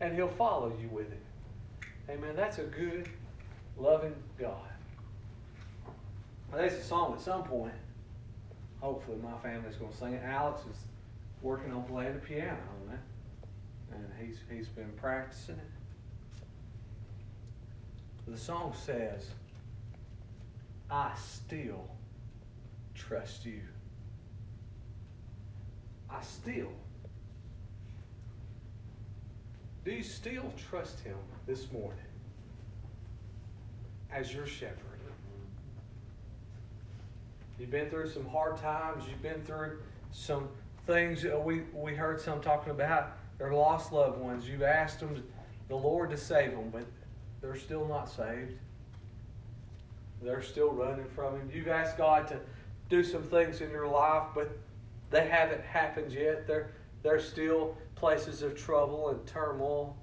And 0.00 0.14
he'll 0.14 0.28
follow 0.28 0.72
you 0.80 0.88
with 0.88 1.10
it. 1.12 1.22
Amen. 2.10 2.34
That's 2.36 2.58
a 2.58 2.64
good, 2.64 3.08
loving 3.78 4.14
God. 4.38 4.68
There's 6.56 6.74
a 6.74 6.82
song 6.82 7.14
at 7.14 7.20
some 7.20 7.42
point. 7.42 7.74
Hopefully, 8.80 9.18
my 9.22 9.36
family's 9.38 9.74
going 9.76 9.90
to 9.90 9.96
sing 9.96 10.12
it. 10.14 10.22
Alex 10.24 10.60
is 10.70 10.76
working 11.42 11.72
on 11.72 11.82
playing 11.84 12.14
the 12.14 12.20
piano 12.20 12.56
on 12.86 12.94
it, 12.94 13.00
and 13.92 14.06
he's 14.20 14.38
he's 14.48 14.68
been 14.68 14.92
practicing 14.96 15.56
it. 15.56 15.70
The 18.28 18.38
song 18.38 18.72
says, 18.74 19.30
"I 20.90 21.12
still 21.16 21.88
trust 22.94 23.44
you." 23.44 23.60
I 26.08 26.22
still. 26.22 26.72
Do 29.84 29.90
you 29.90 30.04
still 30.04 30.52
trust 30.70 31.00
him 31.00 31.16
this 31.46 31.72
morning 31.72 31.98
as 34.12 34.32
your 34.32 34.46
shepherd? 34.46 34.93
You've 37.58 37.70
been 37.70 37.88
through 37.88 38.08
some 38.08 38.26
hard 38.26 38.56
times. 38.56 39.04
You've 39.08 39.22
been 39.22 39.42
through 39.44 39.78
some 40.10 40.48
things. 40.86 41.24
We, 41.24 41.62
we 41.72 41.94
heard 41.94 42.20
some 42.20 42.40
talking 42.40 42.70
about 42.70 43.12
their 43.38 43.52
lost 43.52 43.92
loved 43.92 44.18
ones. 44.18 44.48
You've 44.48 44.62
asked 44.62 45.00
them, 45.00 45.22
the 45.68 45.76
Lord, 45.76 46.10
to 46.10 46.16
save 46.16 46.50
them, 46.50 46.70
but 46.70 46.84
they're 47.40 47.56
still 47.56 47.86
not 47.86 48.08
saved. 48.08 48.54
They're 50.22 50.42
still 50.42 50.70
running 50.70 51.06
from 51.14 51.36
Him. 51.36 51.50
You've 51.52 51.68
asked 51.68 51.98
God 51.98 52.26
to 52.28 52.40
do 52.88 53.04
some 53.04 53.22
things 53.22 53.60
in 53.60 53.70
your 53.70 53.86
life, 53.86 54.28
but 54.34 54.56
they 55.10 55.28
haven't 55.28 55.62
happened 55.62 56.12
yet. 56.12 56.46
They're, 56.46 56.70
they're 57.02 57.20
still 57.20 57.76
places 57.94 58.42
of 58.42 58.56
trouble 58.56 59.10
and 59.10 59.24
turmoil. 59.26 59.96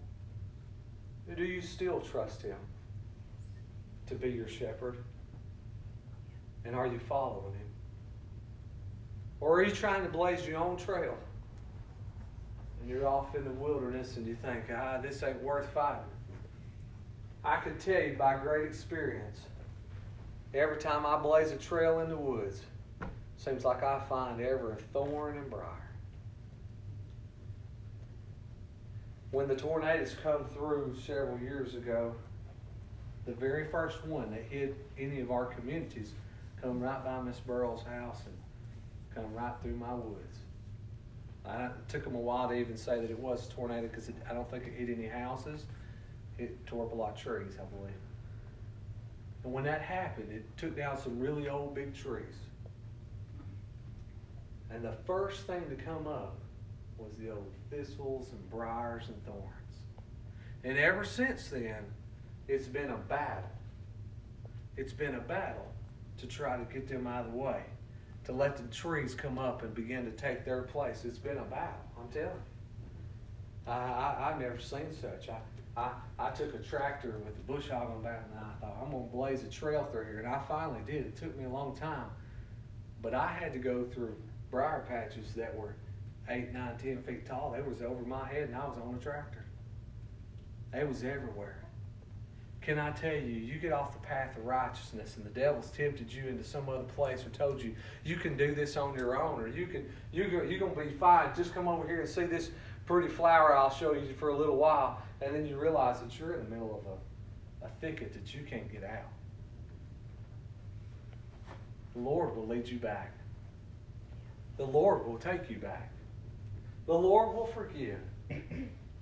Do 1.35 1.43
you 1.43 1.61
still 1.61 1.99
trust 1.99 2.41
Him 2.43 2.57
to 4.07 4.15
be 4.15 4.29
your 4.29 4.47
shepherd? 4.47 4.97
And 6.65 6.75
are 6.75 6.87
you 6.87 6.99
following 6.99 7.53
him? 7.53 7.67
Or 9.39 9.59
are 9.59 9.63
you 9.63 9.71
trying 9.71 10.03
to 10.03 10.09
blaze 10.09 10.47
your 10.47 10.59
own 10.59 10.77
trail? 10.77 11.17
And 12.79 12.89
you're 12.89 13.07
off 13.07 13.35
in 13.35 13.43
the 13.43 13.51
wilderness 13.51 14.17
and 14.17 14.27
you 14.27 14.35
think, 14.35 14.65
ah, 14.73 14.99
this 15.01 15.23
ain't 15.23 15.41
worth 15.41 15.69
fighting. 15.69 16.03
I 17.43 17.57
can 17.57 17.77
tell 17.77 18.01
you 18.01 18.15
by 18.17 18.37
great 18.37 18.67
experience, 18.67 19.39
every 20.53 20.77
time 20.77 21.05
I 21.05 21.17
blaze 21.17 21.51
a 21.51 21.57
trail 21.57 21.99
in 21.99 22.09
the 22.09 22.17
woods, 22.17 22.61
seems 23.37 23.65
like 23.65 23.81
I 23.81 23.99
find 24.07 24.39
ever 24.39 24.73
a 24.73 24.75
thorn 24.75 25.37
and 25.37 25.49
briar. 25.49 25.65
When 29.31 29.47
the 29.47 29.55
tornadoes 29.55 30.15
come 30.21 30.45
through 30.53 30.95
several 31.03 31.39
years 31.39 31.73
ago, 31.73 32.13
the 33.25 33.31
very 33.31 33.65
first 33.65 34.05
one 34.05 34.29
that 34.31 34.43
hit 34.43 34.75
any 34.99 35.21
of 35.21 35.31
our 35.31 35.45
communities 35.45 36.11
come 36.61 36.79
right 36.79 37.03
by 37.03 37.21
Miss 37.21 37.39
Burrell's 37.39 37.83
house 37.83 38.21
and 38.25 38.35
come 39.15 39.33
right 39.33 39.53
through 39.61 39.75
my 39.75 39.93
woods. 39.93 40.37
I, 41.45 41.65
it 41.65 41.71
took 41.89 42.03
them 42.03 42.15
a 42.15 42.19
while 42.19 42.49
to 42.49 42.53
even 42.53 42.77
say 42.77 43.01
that 43.01 43.09
it 43.09 43.17
was 43.17 43.47
a 43.47 43.51
tornado 43.51 43.87
because 43.87 44.09
I 44.29 44.33
don't 44.33 44.49
think 44.49 44.65
it 44.67 44.73
hit 44.73 44.95
any 44.95 45.07
houses. 45.07 45.65
It 46.37 46.65
tore 46.67 46.85
up 46.85 46.91
a 46.91 46.95
lot 46.95 47.11
of 47.11 47.17
trees, 47.17 47.53
I 47.59 47.65
believe. 47.75 47.95
And 49.43 49.51
when 49.51 49.63
that 49.63 49.81
happened, 49.81 50.31
it 50.31 50.45
took 50.55 50.77
down 50.77 50.99
some 50.99 51.19
really 51.19 51.49
old 51.49 51.73
big 51.73 51.95
trees. 51.95 52.35
And 54.69 54.83
the 54.83 54.93
first 55.05 55.47
thing 55.47 55.63
to 55.69 55.75
come 55.75 56.07
up 56.07 56.35
was 56.97 57.15
the 57.17 57.31
old 57.31 57.51
thistles 57.71 58.31
and 58.31 58.49
briars 58.51 59.05
and 59.07 59.25
thorns. 59.25 59.47
And 60.63 60.77
ever 60.77 61.03
since 61.03 61.47
then, 61.47 61.83
it's 62.47 62.67
been 62.67 62.91
a 62.91 62.97
battle. 62.97 63.49
It's 64.77 64.93
been 64.93 65.15
a 65.15 65.19
battle 65.19 65.71
to 66.21 66.27
try 66.27 66.57
to 66.57 66.63
get 66.71 66.87
them 66.87 67.07
out 67.07 67.25
of 67.25 67.31
the 67.31 67.37
way, 67.37 67.61
to 68.25 68.31
let 68.31 68.55
the 68.55 68.63
trees 68.73 69.13
come 69.13 69.37
up 69.37 69.63
and 69.63 69.73
begin 69.73 70.05
to 70.05 70.11
take 70.11 70.45
their 70.45 70.63
place. 70.63 71.03
It's 71.03 71.17
been 71.17 71.37
a 71.37 71.43
battle, 71.43 71.81
I'm 71.99 72.07
telling 72.09 72.29
you. 72.29 73.71
I, 73.71 73.71
I, 73.71 74.29
I've 74.29 74.39
never 74.39 74.59
seen 74.59 74.93
such. 74.99 75.29
I, 75.29 75.37
I, 75.77 75.91
I 76.19 76.29
took 76.31 76.53
a 76.53 76.59
tractor 76.59 77.21
with 77.25 77.35
a 77.35 77.51
bush 77.51 77.69
hog 77.69 77.91
on 77.91 78.03
back 78.03 78.23
and 78.31 78.39
I 78.39 78.53
thought, 78.59 78.77
I'm 78.83 78.91
going 78.91 79.05
to 79.05 79.11
blaze 79.11 79.43
a 79.43 79.47
trail 79.47 79.87
through 79.91 80.05
here. 80.05 80.19
And 80.19 80.27
I 80.27 80.39
finally 80.47 80.81
did. 80.85 81.05
It 81.05 81.15
took 81.15 81.37
me 81.37 81.45
a 81.45 81.49
long 81.49 81.75
time. 81.75 82.09
But 83.01 83.13
I 83.13 83.27
had 83.27 83.53
to 83.53 83.59
go 83.59 83.85
through 83.85 84.15
briar 84.49 84.85
patches 84.87 85.33
that 85.35 85.55
were 85.55 85.75
eight, 86.29 86.53
nine, 86.53 86.77
ten 86.77 87.01
feet 87.01 87.25
tall. 87.25 87.51
They 87.55 87.61
was 87.61 87.81
over 87.81 88.03
my 88.03 88.27
head 88.27 88.49
and 88.49 88.55
I 88.55 88.65
was 88.65 88.77
on 88.77 88.95
a 88.95 89.03
tractor. 89.03 89.45
They 90.71 90.83
was 90.83 91.03
everywhere. 91.03 91.63
Can 92.61 92.77
I 92.77 92.91
tell 92.91 93.13
you, 93.13 93.21
you 93.21 93.57
get 93.57 93.73
off 93.73 93.91
the 93.93 94.07
path 94.07 94.37
of 94.37 94.45
righteousness 94.45 95.17
and 95.17 95.25
the 95.25 95.31
devil's 95.31 95.71
tempted 95.71 96.13
you 96.13 96.27
into 96.27 96.43
some 96.43 96.69
other 96.69 96.83
place 96.83 97.25
or 97.25 97.29
told 97.29 97.59
you 97.59 97.73
you 98.03 98.15
can 98.15 98.37
do 98.37 98.53
this 98.53 98.77
on 98.77 98.93
your 98.93 99.19
own 99.19 99.39
or 99.39 99.47
you 99.47 99.65
can 99.65 99.89
you're, 100.11 100.45
you're 100.45 100.59
going 100.59 100.75
to 100.75 100.83
be 100.83 100.97
fine. 100.97 101.31
Just 101.35 101.55
come 101.55 101.67
over 101.67 101.87
here 101.87 102.01
and 102.01 102.09
see 102.09 102.25
this 102.25 102.51
pretty 102.85 103.07
flower 103.07 103.55
I'll 103.55 103.71
show 103.71 103.93
you 103.93 104.13
for 104.13 104.29
a 104.29 104.37
little 104.37 104.57
while 104.57 105.01
and 105.21 105.33
then 105.33 105.47
you 105.47 105.59
realize 105.59 106.01
that 106.01 106.19
you're 106.19 106.35
in 106.35 106.43
the 106.43 106.49
middle 106.51 106.79
of 106.79 107.65
a, 107.65 107.65
a 107.65 107.69
thicket 107.81 108.13
that 108.13 108.33
you 108.35 108.43
can't 108.43 108.71
get 108.71 108.83
out. 108.83 109.09
The 111.95 111.99
Lord 111.99 112.35
will 112.35 112.45
lead 112.45 112.67
you 112.67 112.77
back. 112.77 113.11
The 114.57 114.65
Lord 114.65 115.07
will 115.07 115.17
take 115.17 115.49
you 115.49 115.57
back. 115.57 115.91
The 116.85 116.93
Lord 116.93 117.35
will 117.35 117.47
forgive 117.47 117.99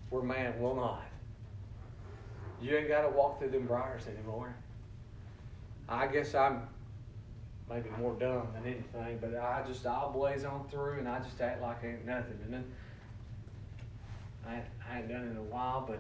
where 0.10 0.24
man 0.24 0.62
will 0.62 0.76
not. 0.76 1.09
You 2.62 2.76
ain't 2.78 2.88
got 2.88 3.02
to 3.02 3.10
walk 3.10 3.40
through 3.40 3.52
them 3.52 3.68
briars 3.68 4.04
anymore. 4.08 4.54
I 5.88 6.08
guess 6.08 6.36
I'm 6.36 6.62
maybe 7.70 7.90
more 8.00 8.14
dumb 8.14 8.48
than 8.54 8.66
anything, 8.66 9.20
but 9.22 9.36
I 9.36 9.64
just 9.68 9.86
I'll 9.86 10.12
blaze 10.12 10.44
on 10.44 10.68
through 10.70 11.00
and 11.00 11.08
I 11.08 11.20
just 11.20 11.40
act 11.40 11.62
like 11.62 11.78
ain't 11.84 12.06
nothing. 12.06 12.38
And 12.44 12.54
then 12.54 12.66
I, 14.48 14.62
I 14.92 15.00
ain't 15.00 15.10
done 15.10 15.22
it 15.22 15.32
in 15.32 15.38
a 15.38 15.44
while, 15.44 15.86
but 15.88 16.00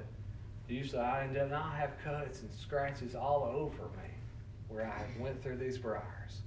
usually 0.67 1.02
I 1.02 1.24
end 1.24 1.38
up 1.38 1.52
I 1.52 1.78
have 1.78 1.91
cuts 2.04 2.41
and 2.41 2.52
scratches 2.52 3.15
all 3.15 3.43
over 3.43 3.84
me 3.84 4.10
where 4.67 4.86
I 4.86 5.22
went 5.22 5.41
through 5.41 5.58
these 5.58 5.78
briars. 5.78 6.41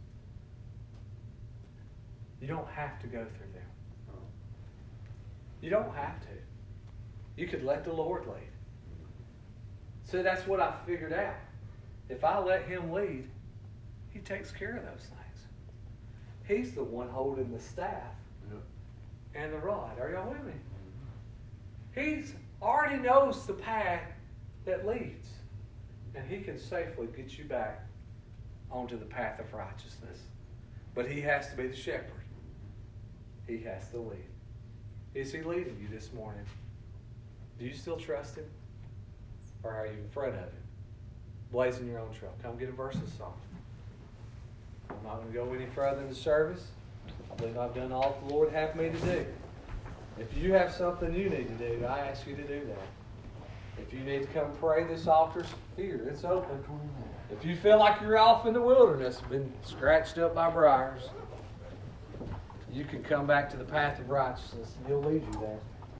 You 2.40 2.48
don't 2.48 2.68
have 2.68 3.00
to 3.00 3.06
go 3.06 3.24
through 3.24 3.52
them. 3.52 3.68
Oh. 4.10 4.18
You 5.60 5.70
don't 5.70 5.94
have 5.94 6.20
to. 6.22 6.26
You 7.36 7.46
could 7.46 7.64
let 7.64 7.84
the 7.84 7.92
Lord 7.92 8.26
lead. 8.26 8.50
So 10.04 10.22
that's 10.22 10.46
what 10.46 10.60
I 10.60 10.74
figured 10.86 11.12
out. 11.12 11.36
If 12.08 12.24
I 12.24 12.38
let 12.38 12.64
Him 12.64 12.92
lead, 12.92 13.28
He 14.10 14.20
takes 14.20 14.50
care 14.50 14.76
of 14.76 14.84
those 14.84 15.06
things. 15.08 15.46
He's 16.46 16.74
the 16.74 16.84
one 16.84 17.08
holding 17.08 17.50
the 17.52 17.60
staff 17.60 18.12
and 19.34 19.52
the 19.52 19.58
rod. 19.58 19.98
Are 19.98 20.10
y'all 20.10 20.30
with 20.30 20.44
me? 20.44 20.52
He's 21.94 22.34
already 22.60 22.96
knows 22.96 23.46
the 23.46 23.54
path 23.54 24.02
that 24.64 24.86
leads. 24.86 25.28
And 26.14 26.28
he 26.28 26.40
can 26.40 26.58
safely 26.58 27.08
get 27.16 27.38
you 27.38 27.44
back 27.44 27.86
onto 28.70 28.98
the 28.98 29.04
path 29.04 29.40
of 29.40 29.52
righteousness. 29.52 30.18
But 30.94 31.10
he 31.10 31.20
has 31.22 31.48
to 31.48 31.56
be 31.56 31.66
the 31.66 31.76
shepherd. 31.76 32.12
He 33.46 33.58
has 33.58 33.88
to 33.90 33.98
lead. 33.98 34.24
Is 35.14 35.32
he 35.32 35.42
leading 35.42 35.78
you 35.80 35.88
this 35.88 36.12
morning? 36.12 36.44
Do 37.58 37.64
you 37.64 37.74
still 37.74 37.96
trust 37.96 38.36
him? 38.36 38.44
Or 39.64 39.72
are 39.72 39.86
you 39.86 39.92
in 39.92 40.08
front 40.10 40.30
of 40.30 40.40
him? 40.40 40.48
Blazing 41.50 41.86
your 41.86 42.00
own 42.00 42.12
trail. 42.12 42.32
Come 42.42 42.56
get 42.56 42.68
a 42.68 42.72
verse 42.72 42.96
of 42.96 43.08
song. 43.16 43.34
I'm 44.90 44.96
not 45.04 45.16
going 45.16 45.28
to 45.28 45.32
go 45.32 45.52
any 45.52 45.66
further 45.74 46.00
in 46.02 46.08
the 46.08 46.14
service. 46.14 46.68
I 47.30 47.34
believe 47.36 47.58
I've 47.58 47.74
done 47.74 47.92
all 47.92 48.18
the 48.26 48.34
Lord 48.34 48.52
have 48.52 48.74
me 48.76 48.90
to 48.90 48.98
do. 48.98 49.26
If 50.18 50.36
you 50.36 50.52
have 50.52 50.72
something 50.72 51.14
you 51.14 51.28
need 51.28 51.48
to 51.48 51.76
do, 51.76 51.84
I 51.84 52.00
ask 52.00 52.26
you 52.26 52.36
to 52.36 52.42
do 52.42 52.60
that. 52.66 53.82
If 53.82 53.92
you 53.92 54.00
need 54.00 54.22
to 54.22 54.28
come 54.28 54.52
pray, 54.60 54.84
this 54.84 55.06
altar's 55.06 55.46
here. 55.76 56.06
It's 56.10 56.24
open. 56.24 56.62
If 57.30 57.44
you 57.44 57.56
feel 57.56 57.78
like 57.78 58.00
you're 58.02 58.18
off 58.18 58.46
in 58.46 58.52
the 58.52 58.60
wilderness, 58.60 59.20
been 59.30 59.50
scratched 59.64 60.18
up 60.18 60.34
by 60.34 60.50
briars, 60.50 61.08
you 62.70 62.84
can 62.84 63.02
come 63.02 63.26
back 63.26 63.50
to 63.50 63.56
the 63.56 63.64
path 63.64 63.98
of 63.98 64.10
righteousness, 64.10 64.74
and 64.78 64.86
He'll 64.86 65.02
lead 65.02 65.22
you 65.24 65.40
there. 65.40 65.58